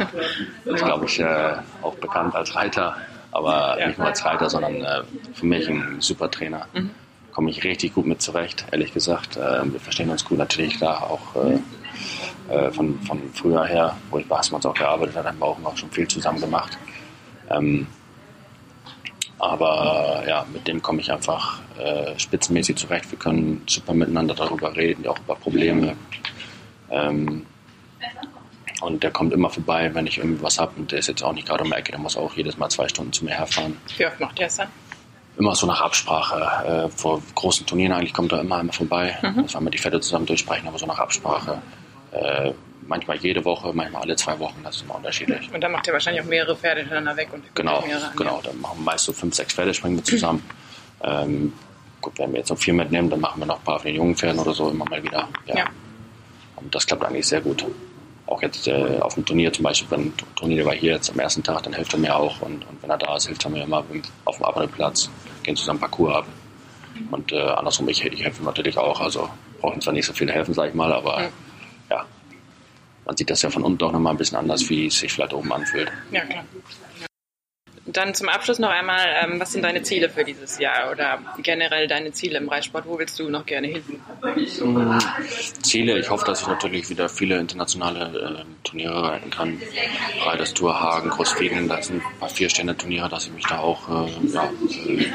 ist 0.64 0.84
glaube 0.84 1.06
ich 1.06 1.18
äh, 1.18 1.54
auch 1.82 1.94
bekannt 1.94 2.34
als 2.34 2.54
Reiter 2.54 2.96
aber 3.32 3.78
ja. 3.80 3.88
nicht 3.88 3.98
nur 3.98 4.06
als 4.06 4.24
Reiter, 4.24 4.48
sondern 4.48 4.76
äh, 4.76 5.02
für 5.34 5.46
mich 5.46 5.68
ein 5.68 6.00
super 6.00 6.30
Trainer. 6.30 6.66
Mhm. 6.74 6.90
Komme 7.32 7.50
ich 7.50 7.64
richtig 7.64 7.94
gut 7.94 8.06
mit 8.06 8.20
zurecht, 8.20 8.66
ehrlich 8.70 8.92
gesagt. 8.92 9.36
Äh, 9.36 9.72
wir 9.72 9.80
verstehen 9.80 10.10
uns 10.10 10.24
gut 10.24 10.38
natürlich 10.38 10.76
klar, 10.76 11.10
auch 11.10 11.34
äh, 11.36 12.54
äh 12.54 12.70
von, 12.70 13.00
von 13.00 13.20
früher 13.32 13.64
her, 13.64 13.96
wo 14.10 14.18
ich 14.18 14.28
bei 14.28 14.36
Hassmanns 14.36 14.66
auch 14.66 14.74
gearbeitet 14.74 15.16
habe, 15.16 15.28
haben 15.28 15.38
wir 15.38 15.46
auch 15.46 15.58
noch 15.58 15.76
schon 15.76 15.90
viel 15.90 16.06
zusammen 16.06 16.40
gemacht. 16.40 16.76
Ähm, 17.50 17.86
aber 19.42 20.22
ja, 20.28 20.46
mit 20.52 20.68
dem 20.68 20.80
komme 20.80 21.00
ich 21.00 21.10
einfach 21.10 21.58
äh, 21.76 22.16
spitzenmäßig 22.16 22.76
zurecht. 22.76 23.10
Wir 23.10 23.18
können 23.18 23.62
super 23.66 23.92
miteinander 23.92 24.34
darüber 24.34 24.76
reden, 24.76 25.04
auch 25.08 25.18
über 25.18 25.34
Probleme. 25.34 25.96
Ähm, 26.90 27.44
und 28.82 29.02
der 29.02 29.10
kommt 29.10 29.32
immer 29.32 29.50
vorbei, 29.50 29.92
wenn 29.94 30.06
ich 30.06 30.18
irgendwie 30.18 30.42
was 30.44 30.60
habe. 30.60 30.74
Und 30.76 30.92
der 30.92 31.00
ist 31.00 31.08
jetzt 31.08 31.24
auch 31.24 31.32
nicht 31.32 31.48
gerade 31.48 31.64
um 31.64 31.70
die 31.70 31.76
Ecke. 31.76 31.90
Der 31.90 32.00
muss 32.00 32.16
auch 32.16 32.32
jedes 32.34 32.56
Mal 32.56 32.68
zwei 32.68 32.86
Stunden 32.86 33.12
zu 33.12 33.24
mir 33.24 33.32
herfahren. 33.32 33.76
Wie 33.96 34.06
oft 34.06 34.20
macht 34.20 34.38
der 34.38 34.46
es 34.46 34.56
dann? 34.58 34.68
Immer 35.36 35.56
so 35.56 35.66
nach 35.66 35.80
Absprache. 35.80 36.86
Äh, 36.86 36.88
vor 36.90 37.20
großen 37.34 37.66
Turnieren 37.66 37.92
eigentlich 37.92 38.14
kommt 38.14 38.30
er 38.30 38.42
immer 38.42 38.58
einmal 38.58 38.74
vorbei. 38.74 39.18
Mhm. 39.22 39.42
Dass 39.42 39.54
wir 39.60 39.70
die 39.70 39.78
Pferde 39.78 40.00
zusammen 40.00 40.26
durchsprechen, 40.26 40.68
aber 40.68 40.78
so 40.78 40.86
nach 40.86 41.00
Absprache. 41.00 41.60
Äh, 42.12 42.52
manchmal 42.86 43.16
jede 43.18 43.44
Woche, 43.44 43.72
manchmal 43.72 44.02
alle 44.02 44.16
zwei 44.16 44.38
Wochen. 44.38 44.60
Das 44.62 44.76
ist 44.76 44.82
immer 44.82 44.96
unterschiedlich. 44.96 45.52
Und 45.52 45.60
dann 45.60 45.72
macht 45.72 45.86
er 45.86 45.92
wahrscheinlich 45.92 46.22
auch 46.22 46.28
mehrere 46.28 46.56
Pferde 46.56 46.80
hintereinander 46.80 47.16
weg. 47.16 47.28
Und 47.32 47.54
genau, 47.54 47.84
genau. 48.16 48.40
Dann 48.42 48.60
machen 48.60 48.78
wir 48.78 48.84
meist 48.84 49.04
so 49.04 49.12
fünf, 49.12 49.34
sechs 49.34 49.54
Pferde, 49.54 49.74
springen 49.74 49.96
wir 49.96 50.04
zusammen. 50.04 50.42
ähm, 51.04 51.52
gut, 52.00 52.18
wenn 52.18 52.32
wir 52.32 52.38
jetzt 52.38 52.50
noch 52.50 52.58
vier 52.58 52.74
mitnehmen, 52.74 53.10
dann 53.10 53.20
machen 53.20 53.40
wir 53.40 53.46
noch 53.46 53.58
ein 53.58 53.64
paar 53.64 53.78
von 53.78 53.86
den 53.86 53.96
jungen 53.96 54.16
Pferden 54.16 54.40
oder 54.40 54.52
so 54.52 54.70
immer 54.70 54.84
mal 54.84 55.02
wieder. 55.02 55.28
Ja. 55.46 55.56
ja. 55.56 55.64
Und 56.56 56.74
das 56.74 56.86
klappt 56.86 57.04
eigentlich 57.04 57.26
sehr 57.26 57.40
gut 57.40 57.64
auch 58.32 58.42
jetzt 58.42 58.66
äh, 58.66 58.98
auf 59.00 59.14
dem 59.14 59.24
Turnier 59.24 59.52
zum 59.52 59.64
Beispiel, 59.64 59.90
wenn 59.90 60.12
Turnier 60.36 60.64
war 60.64 60.74
hier 60.74 60.92
jetzt 60.92 61.10
am 61.10 61.18
ersten 61.18 61.42
Tag, 61.42 61.62
dann 61.64 61.72
hilft 61.72 61.92
er 61.92 61.98
mir 61.98 62.16
auch 62.16 62.40
und, 62.40 62.66
und 62.66 62.82
wenn 62.82 62.90
er 62.90 62.98
da 62.98 63.16
ist, 63.16 63.26
hilft 63.26 63.44
er 63.44 63.50
mir 63.50 63.62
immer 63.62 63.84
auf 64.24 64.36
dem 64.36 64.44
Abreitplatz, 64.44 65.10
gehen 65.42 65.56
zusammen 65.56 65.80
Parcours 65.80 66.16
ab. 66.16 66.26
Und 67.10 67.32
äh, 67.32 67.40
andersrum, 67.40 67.88
ich, 67.88 68.04
ich 68.04 68.22
helfe 68.22 68.42
natürlich 68.42 68.78
auch, 68.78 69.00
also 69.00 69.28
brauchen 69.60 69.80
zwar 69.80 69.92
nicht 69.92 70.06
so 70.06 70.12
viel 70.12 70.30
helfen, 70.30 70.54
sag 70.54 70.68
ich 70.68 70.74
mal, 70.74 70.92
aber 70.92 71.22
ja. 71.22 71.28
Man 73.04 73.16
sieht 73.16 73.30
das 73.30 73.42
ja 73.42 73.50
von 73.50 73.62
unten 73.62 73.82
auch 73.84 73.92
nochmal 73.92 74.14
ein 74.14 74.18
bisschen 74.18 74.38
anders, 74.38 74.68
wie 74.70 74.86
es 74.86 74.98
sich 74.98 75.12
vielleicht 75.12 75.32
oben 75.32 75.52
anfühlt. 75.52 75.90
Ja, 76.10 76.24
klar. 76.24 76.44
Dann 77.84 78.14
zum 78.14 78.28
Abschluss 78.28 78.60
noch 78.60 78.70
einmal, 78.70 79.04
ähm, 79.22 79.40
was 79.40 79.52
sind 79.52 79.62
deine 79.62 79.82
Ziele 79.82 80.08
für 80.08 80.22
dieses 80.22 80.58
Jahr 80.58 80.92
oder 80.92 81.18
generell 81.38 81.88
deine 81.88 82.12
Ziele 82.12 82.38
im 82.38 82.48
Reitsport? 82.48 82.86
Wo 82.86 82.96
willst 82.96 83.18
du 83.18 83.28
noch 83.28 83.44
gerne 83.44 83.66
hin? 83.66 83.82
Hm, 84.22 85.00
Ziele, 85.62 85.98
ich 85.98 86.08
hoffe, 86.08 86.24
dass 86.24 86.42
ich 86.42 86.46
natürlich 86.46 86.88
wieder 86.90 87.08
viele 87.08 87.38
internationale 87.38 88.44
äh, 88.44 88.62
Turniere 88.62 89.02
reiten 89.02 89.30
kann. 89.30 89.60
Reiters 90.24 90.54
Tour, 90.54 90.80
Hagen, 90.80 91.10
Großfegen, 91.10 91.68
das 91.68 91.88
sind 91.88 92.02
ein 92.04 92.18
paar 92.20 92.28
Vier-Sterne-Turniere, 92.28 93.08
dass 93.08 93.26
ich 93.26 93.32
mich 93.32 93.46
da 93.46 93.58
auch 93.58 93.88
äh, 94.06 94.28
ja, 94.28 94.44
äh, 94.44 95.06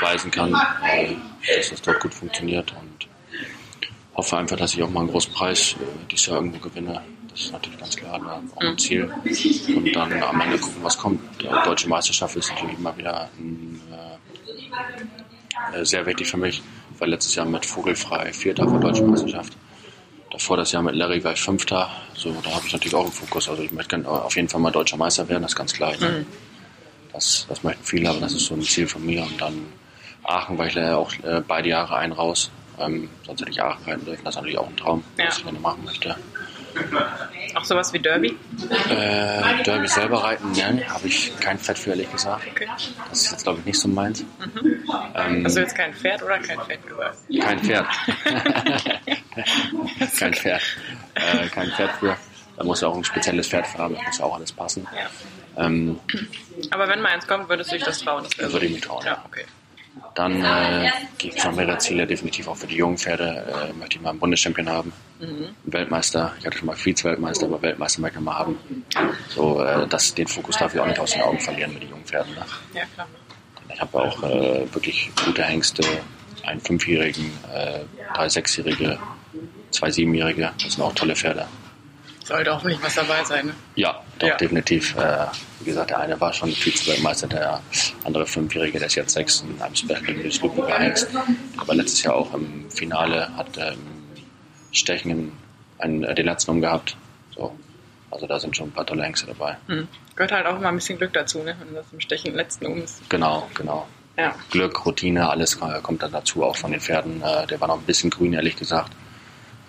beweisen 0.00 0.30
kann, 0.30 0.54
äh, 0.82 1.14
dass 1.56 1.70
das 1.70 1.82
dort 1.82 2.00
gut 2.00 2.14
funktioniert 2.14 2.72
und 2.72 3.11
hoffe 4.14 4.36
einfach, 4.36 4.56
dass 4.56 4.74
ich 4.74 4.82
auch 4.82 4.90
mal 4.90 5.00
einen 5.00 5.10
großen 5.10 5.32
Preis 5.32 5.74
äh, 5.74 6.06
dieses 6.10 6.26
Jahr 6.26 6.36
irgendwo 6.36 6.58
gewinne. 6.58 7.02
Das 7.30 7.40
ist 7.40 7.52
natürlich 7.52 7.78
ganz 7.78 7.96
klar 7.96 8.18
ne? 8.18 8.42
auch 8.54 8.60
ein 8.60 8.78
Ziel. 8.78 9.10
Und 9.74 9.96
dann 9.96 10.22
am 10.22 10.40
Ende 10.40 10.58
gucken, 10.58 10.82
was 10.82 10.98
kommt. 10.98 11.20
Die 11.40 11.48
deutsche 11.64 11.88
Meisterschaft 11.88 12.36
ist 12.36 12.50
natürlich 12.50 12.78
immer 12.78 12.96
wieder 12.96 13.30
ein, 13.38 13.80
äh, 13.90 15.80
äh, 15.80 15.84
sehr 15.84 16.04
wichtig 16.04 16.28
für 16.28 16.36
mich. 16.36 16.62
Ich 16.94 17.00
war 17.00 17.08
letztes 17.08 17.34
Jahr 17.34 17.46
mit 17.46 17.64
Vogelfrei 17.64 18.32
Vierter 18.32 18.68
vor 18.68 18.80
Deutsche 18.80 19.02
Meisterschaft. 19.02 19.56
Davor 20.30 20.56
das 20.56 20.72
Jahr 20.72 20.82
mit 20.82 20.94
Larry 20.94 21.22
war 21.24 21.32
ich 21.32 21.40
Fünfter. 21.40 21.90
So, 22.14 22.34
da 22.42 22.54
habe 22.54 22.66
ich 22.66 22.72
natürlich 22.72 22.94
auch 22.94 23.04
einen 23.04 23.12
Fokus. 23.12 23.48
Also 23.48 23.62
ich 23.62 23.72
möchte 23.72 24.06
auf 24.08 24.34
jeden 24.36 24.48
Fall 24.48 24.60
mal 24.60 24.70
deutscher 24.70 24.96
Meister 24.96 25.28
werden, 25.28 25.42
das 25.42 25.52
ist 25.52 25.56
ganz 25.56 25.72
klar. 25.72 25.92
Ne? 25.98 26.26
Das, 27.12 27.46
das 27.48 27.62
möchten 27.62 27.84
viele, 27.84 28.08
aber 28.08 28.20
das 28.20 28.32
ist 28.32 28.46
so 28.46 28.54
ein 28.54 28.62
Ziel 28.62 28.86
von 28.86 29.04
mir. 29.04 29.22
Und 29.22 29.40
dann 29.40 29.66
Aachen 30.22 30.56
war 30.56 30.66
ich 30.66 30.74
leider 30.74 30.98
auch 30.98 31.12
äh, 31.22 31.42
beide 31.46 31.68
Jahre 31.68 31.96
ein 31.96 32.12
raus. 32.12 32.50
Ähm, 32.82 33.08
sonst 33.26 33.40
hätte 33.40 33.50
ich 33.50 33.62
Aachen 33.62 33.84
reiten 33.84 34.04
dürfen. 34.04 34.24
Das 34.24 34.34
ist 34.34 34.36
natürlich 34.36 34.58
auch 34.58 34.68
ein 34.68 34.76
Traum, 34.76 35.04
ja. 35.18 35.26
was 35.26 35.38
ich 35.38 35.44
gerne 35.44 35.58
machen 35.60 35.84
möchte. 35.84 36.16
Auch 37.54 37.64
sowas 37.64 37.92
wie 37.92 37.98
Derby? 37.98 38.36
Äh, 38.88 39.62
Derby 39.62 39.86
selber 39.88 40.22
reiten, 40.24 40.52
ne, 40.52 40.82
habe 40.88 41.06
ich 41.06 41.32
kein 41.38 41.58
Fett 41.58 41.78
für, 41.78 41.90
ehrlich 41.90 42.10
gesagt. 42.10 42.46
Okay. 42.50 42.66
Das 43.10 43.20
ist 43.20 43.30
jetzt, 43.30 43.42
glaube 43.42 43.60
ich, 43.60 43.66
nicht 43.66 43.78
so 43.78 43.88
meins. 43.88 44.22
Mhm. 44.22 44.84
Ähm, 45.14 45.44
Hast 45.44 45.56
du 45.56 45.60
jetzt 45.60 45.74
kein 45.74 45.92
Pferd 45.92 46.22
oder 46.22 46.38
kein 46.38 46.58
Fett 46.60 46.86
gesagt? 46.86 47.18
Kein 47.40 47.58
Pferd. 47.60 47.86
kein 50.18 50.34
Pferd. 50.34 50.62
Äh, 51.14 51.48
kein 51.48 51.70
Pferd 51.72 51.90
für. 52.00 52.16
Da 52.56 52.64
muss 52.64 52.80
ja 52.80 52.88
auch 52.88 52.96
ein 52.96 53.04
spezielles 53.04 53.48
Pferd 53.48 53.66
für 53.66 53.78
haben, 53.78 53.94
da 53.94 54.02
muss 54.02 54.18
ja 54.18 54.24
auch 54.24 54.36
alles 54.36 54.52
passen. 54.52 54.86
Ja. 54.94 55.64
Ähm, 55.64 55.98
Aber 56.70 56.88
wenn 56.88 57.00
mal 57.02 57.10
eins 57.10 57.26
kommt, 57.26 57.48
würdest 57.48 57.70
du 57.70 57.76
dich 57.76 57.84
das 57.84 57.98
trauen? 57.98 58.26
Das 58.38 58.52
würde 58.52 58.66
ich 58.66 58.72
mich 58.72 58.82
trauen. 58.82 59.04
Ja, 59.04 59.22
okay. 59.26 59.44
Dann 60.14 60.44
äh, 60.44 60.90
gibt 61.16 61.38
es 61.38 61.44
noch 61.44 61.54
mehrere 61.54 61.78
Ziele, 61.78 62.06
definitiv 62.06 62.46
auch 62.48 62.56
für 62.56 62.66
die 62.66 62.76
jungen 62.76 62.98
Pferde. 62.98 63.70
Äh, 63.70 63.72
möchte 63.78 63.96
ich 63.96 64.02
mal 64.02 64.10
einen 64.10 64.18
Bundeschampion 64.18 64.68
haben, 64.68 64.92
mhm. 65.20 65.48
Weltmeister. 65.64 66.32
Ich 66.38 66.46
hatte 66.46 66.58
schon 66.58 66.66
mal 66.66 66.76
Vize-Weltmeister, 66.76 67.46
aber 67.46 67.62
Weltmeister 67.62 68.00
möchte 68.02 68.18
ich 68.18 68.24
mal 68.24 68.38
haben. 68.38 68.58
So, 69.28 69.62
äh, 69.62 69.86
das, 69.88 70.14
den 70.14 70.26
Fokus 70.26 70.58
darf 70.58 70.74
ich 70.74 70.80
auch 70.80 70.86
nicht 70.86 70.98
aus 70.98 71.12
den 71.12 71.22
Augen 71.22 71.40
verlieren 71.40 71.72
mit 71.72 71.82
den 71.82 71.90
jungen 71.90 72.04
Pferden. 72.04 72.34
Ne? 72.34 72.44
Ja, 72.74 72.82
klar. 72.94 73.08
Ich 73.72 73.80
habe 73.80 73.98
auch 73.98 74.22
äh, 74.22 74.74
wirklich 74.74 75.10
gute 75.24 75.42
Hengste, 75.44 75.82
einen 76.44 76.60
Fünfjährigen, 76.60 77.30
äh, 77.54 77.80
drei 78.14 78.28
Sechsjährige, 78.28 78.98
zwei 79.70 79.90
Siebenjährige. 79.90 80.50
Das 80.62 80.74
sind 80.74 80.82
auch 80.82 80.92
tolle 80.92 81.16
Pferde. 81.16 81.46
Sollte 82.24 82.52
auch 82.52 82.62
nicht 82.62 82.82
was 82.82 82.94
dabei 82.94 83.24
sein, 83.24 83.46
ne? 83.46 83.54
Ja, 83.74 84.00
doch, 84.18 84.28
ja. 84.28 84.36
definitiv. 84.36 84.96
Äh, 84.96 85.26
wie 85.60 85.64
gesagt, 85.64 85.90
der 85.90 85.98
eine 85.98 86.20
war 86.20 86.32
schon 86.32 86.50
Vize-Weltmeister, 86.50 87.26
der 87.26 87.60
andere 88.04 88.26
Fünfjährige, 88.26 88.78
der 88.78 88.86
ist 88.86 88.94
jetzt 88.94 89.12
sechs 89.12 89.40
in 89.40 89.60
einem 89.60 89.74
Special 89.74 90.14
News 90.14 90.40
Hengst. 90.40 91.08
Aber 91.56 91.74
letztes 91.74 92.02
Jahr 92.02 92.14
auch 92.14 92.32
im 92.34 92.70
Finale 92.70 93.36
hat 93.36 93.58
ähm, 93.58 93.78
Stechen 94.70 95.32
einen, 95.78 96.04
äh, 96.04 96.14
den 96.14 96.26
letzten 96.26 96.52
umgehabt. 96.52 96.96
So. 97.34 97.56
Also 98.10 98.26
da 98.26 98.38
sind 98.38 98.56
schon 98.56 98.68
ein 98.68 98.72
paar 98.72 98.86
tolle 98.86 99.04
Hengste 99.04 99.26
dabei. 99.26 99.56
Mhm. 99.66 99.88
Gehört 100.14 100.32
halt 100.32 100.46
auch 100.46 100.56
immer 100.56 100.68
ein 100.68 100.76
bisschen 100.76 100.98
Glück 100.98 101.12
dazu, 101.12 101.42
ne? 101.42 101.56
wenn 101.58 101.74
das 101.74 101.86
im 101.92 102.00
Stechen 102.00 102.34
letzten 102.34 102.66
um 102.66 102.82
ist. 102.82 103.08
Genau, 103.08 103.48
genau. 103.54 103.88
Ja. 104.16 104.34
Glück, 104.50 104.84
Routine, 104.84 105.30
alles 105.30 105.58
kommt 105.58 106.02
dann 106.02 106.12
dazu, 106.12 106.44
auch 106.44 106.56
von 106.56 106.70
den 106.70 106.80
Pferden. 106.80 107.22
Äh, 107.22 107.46
der 107.46 107.60
war 107.60 107.68
noch 107.68 107.78
ein 107.78 107.84
bisschen 107.84 108.10
grün, 108.10 108.34
ehrlich 108.34 108.56
gesagt. 108.56 108.92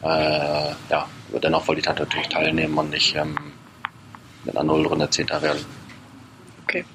Äh, 0.03 0.73
ja, 0.89 1.07
aber 1.29 1.39
dennoch 1.39 1.67
wollte 1.67 1.79
ich 1.79 1.85
da 1.85 1.93
natürlich 1.93 2.27
teilnehmen 2.27 2.77
und 2.77 2.89
nicht 2.89 3.15
ähm, 3.15 3.35
mit 4.43 4.55
einer 4.55 4.65
Nullrunde 4.65 5.09
Zehnter 5.09 5.41
werden. 5.41 5.65
Okay. 6.63 6.85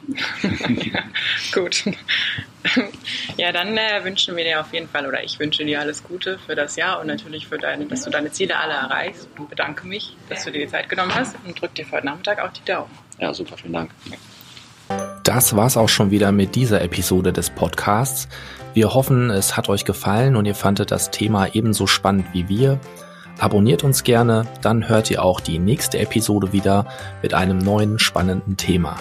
gut. 1.54 1.84
ja, 3.36 3.52
dann 3.52 3.76
äh, 3.76 4.04
wünschen 4.04 4.36
wir 4.36 4.44
dir 4.44 4.60
auf 4.60 4.72
jeden 4.72 4.88
Fall, 4.88 5.06
oder 5.06 5.22
ich 5.22 5.38
wünsche 5.38 5.64
dir 5.64 5.80
alles 5.80 6.02
Gute 6.02 6.38
für 6.38 6.54
das 6.54 6.76
Jahr 6.76 7.00
und 7.00 7.06
natürlich 7.06 7.46
für 7.46 7.58
deine, 7.58 7.86
dass 7.86 8.02
du 8.02 8.10
deine 8.10 8.30
Ziele 8.32 8.58
alle 8.58 8.74
erreichst 8.74 9.28
und 9.38 9.48
bedanke 9.48 9.86
mich, 9.86 10.16
dass 10.28 10.44
du 10.44 10.50
dir 10.50 10.66
die 10.66 10.68
Zeit 10.68 10.88
genommen 10.88 11.14
hast 11.14 11.36
und 11.46 11.60
drück 11.60 11.74
dir 11.74 11.86
für 11.86 11.92
heute 11.92 12.06
Nachmittag 12.06 12.40
auch 12.40 12.52
die 12.52 12.64
Daumen. 12.64 12.90
Ja, 13.18 13.32
super, 13.32 13.56
vielen 13.56 13.72
Dank. 13.72 13.90
Das 15.24 15.54
war's 15.54 15.76
auch 15.76 15.88
schon 15.88 16.10
wieder 16.10 16.32
mit 16.32 16.54
dieser 16.54 16.80
Episode 16.80 17.32
des 17.32 17.50
Podcasts. 17.50 18.28
Wir 18.74 18.94
hoffen, 18.94 19.30
es 19.30 19.56
hat 19.56 19.68
euch 19.68 19.84
gefallen 19.84 20.36
und 20.36 20.44
ihr 20.44 20.54
fandet 20.54 20.90
das 20.90 21.10
Thema 21.10 21.54
ebenso 21.54 21.86
spannend 21.86 22.26
wie 22.32 22.48
wir. 22.48 22.78
Abonniert 23.38 23.84
uns 23.84 24.04
gerne, 24.04 24.46
dann 24.62 24.88
hört 24.88 25.10
ihr 25.10 25.22
auch 25.22 25.40
die 25.40 25.58
nächste 25.58 25.98
Episode 25.98 26.52
wieder 26.52 26.86
mit 27.22 27.34
einem 27.34 27.58
neuen 27.58 27.98
spannenden 27.98 28.56
Thema. 28.56 28.96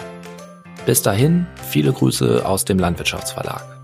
Bis 0.86 1.02
dahin, 1.02 1.46
viele 1.68 1.92
Grüße 1.92 2.46
aus 2.46 2.64
dem 2.64 2.78
Landwirtschaftsverlag. 2.78 3.77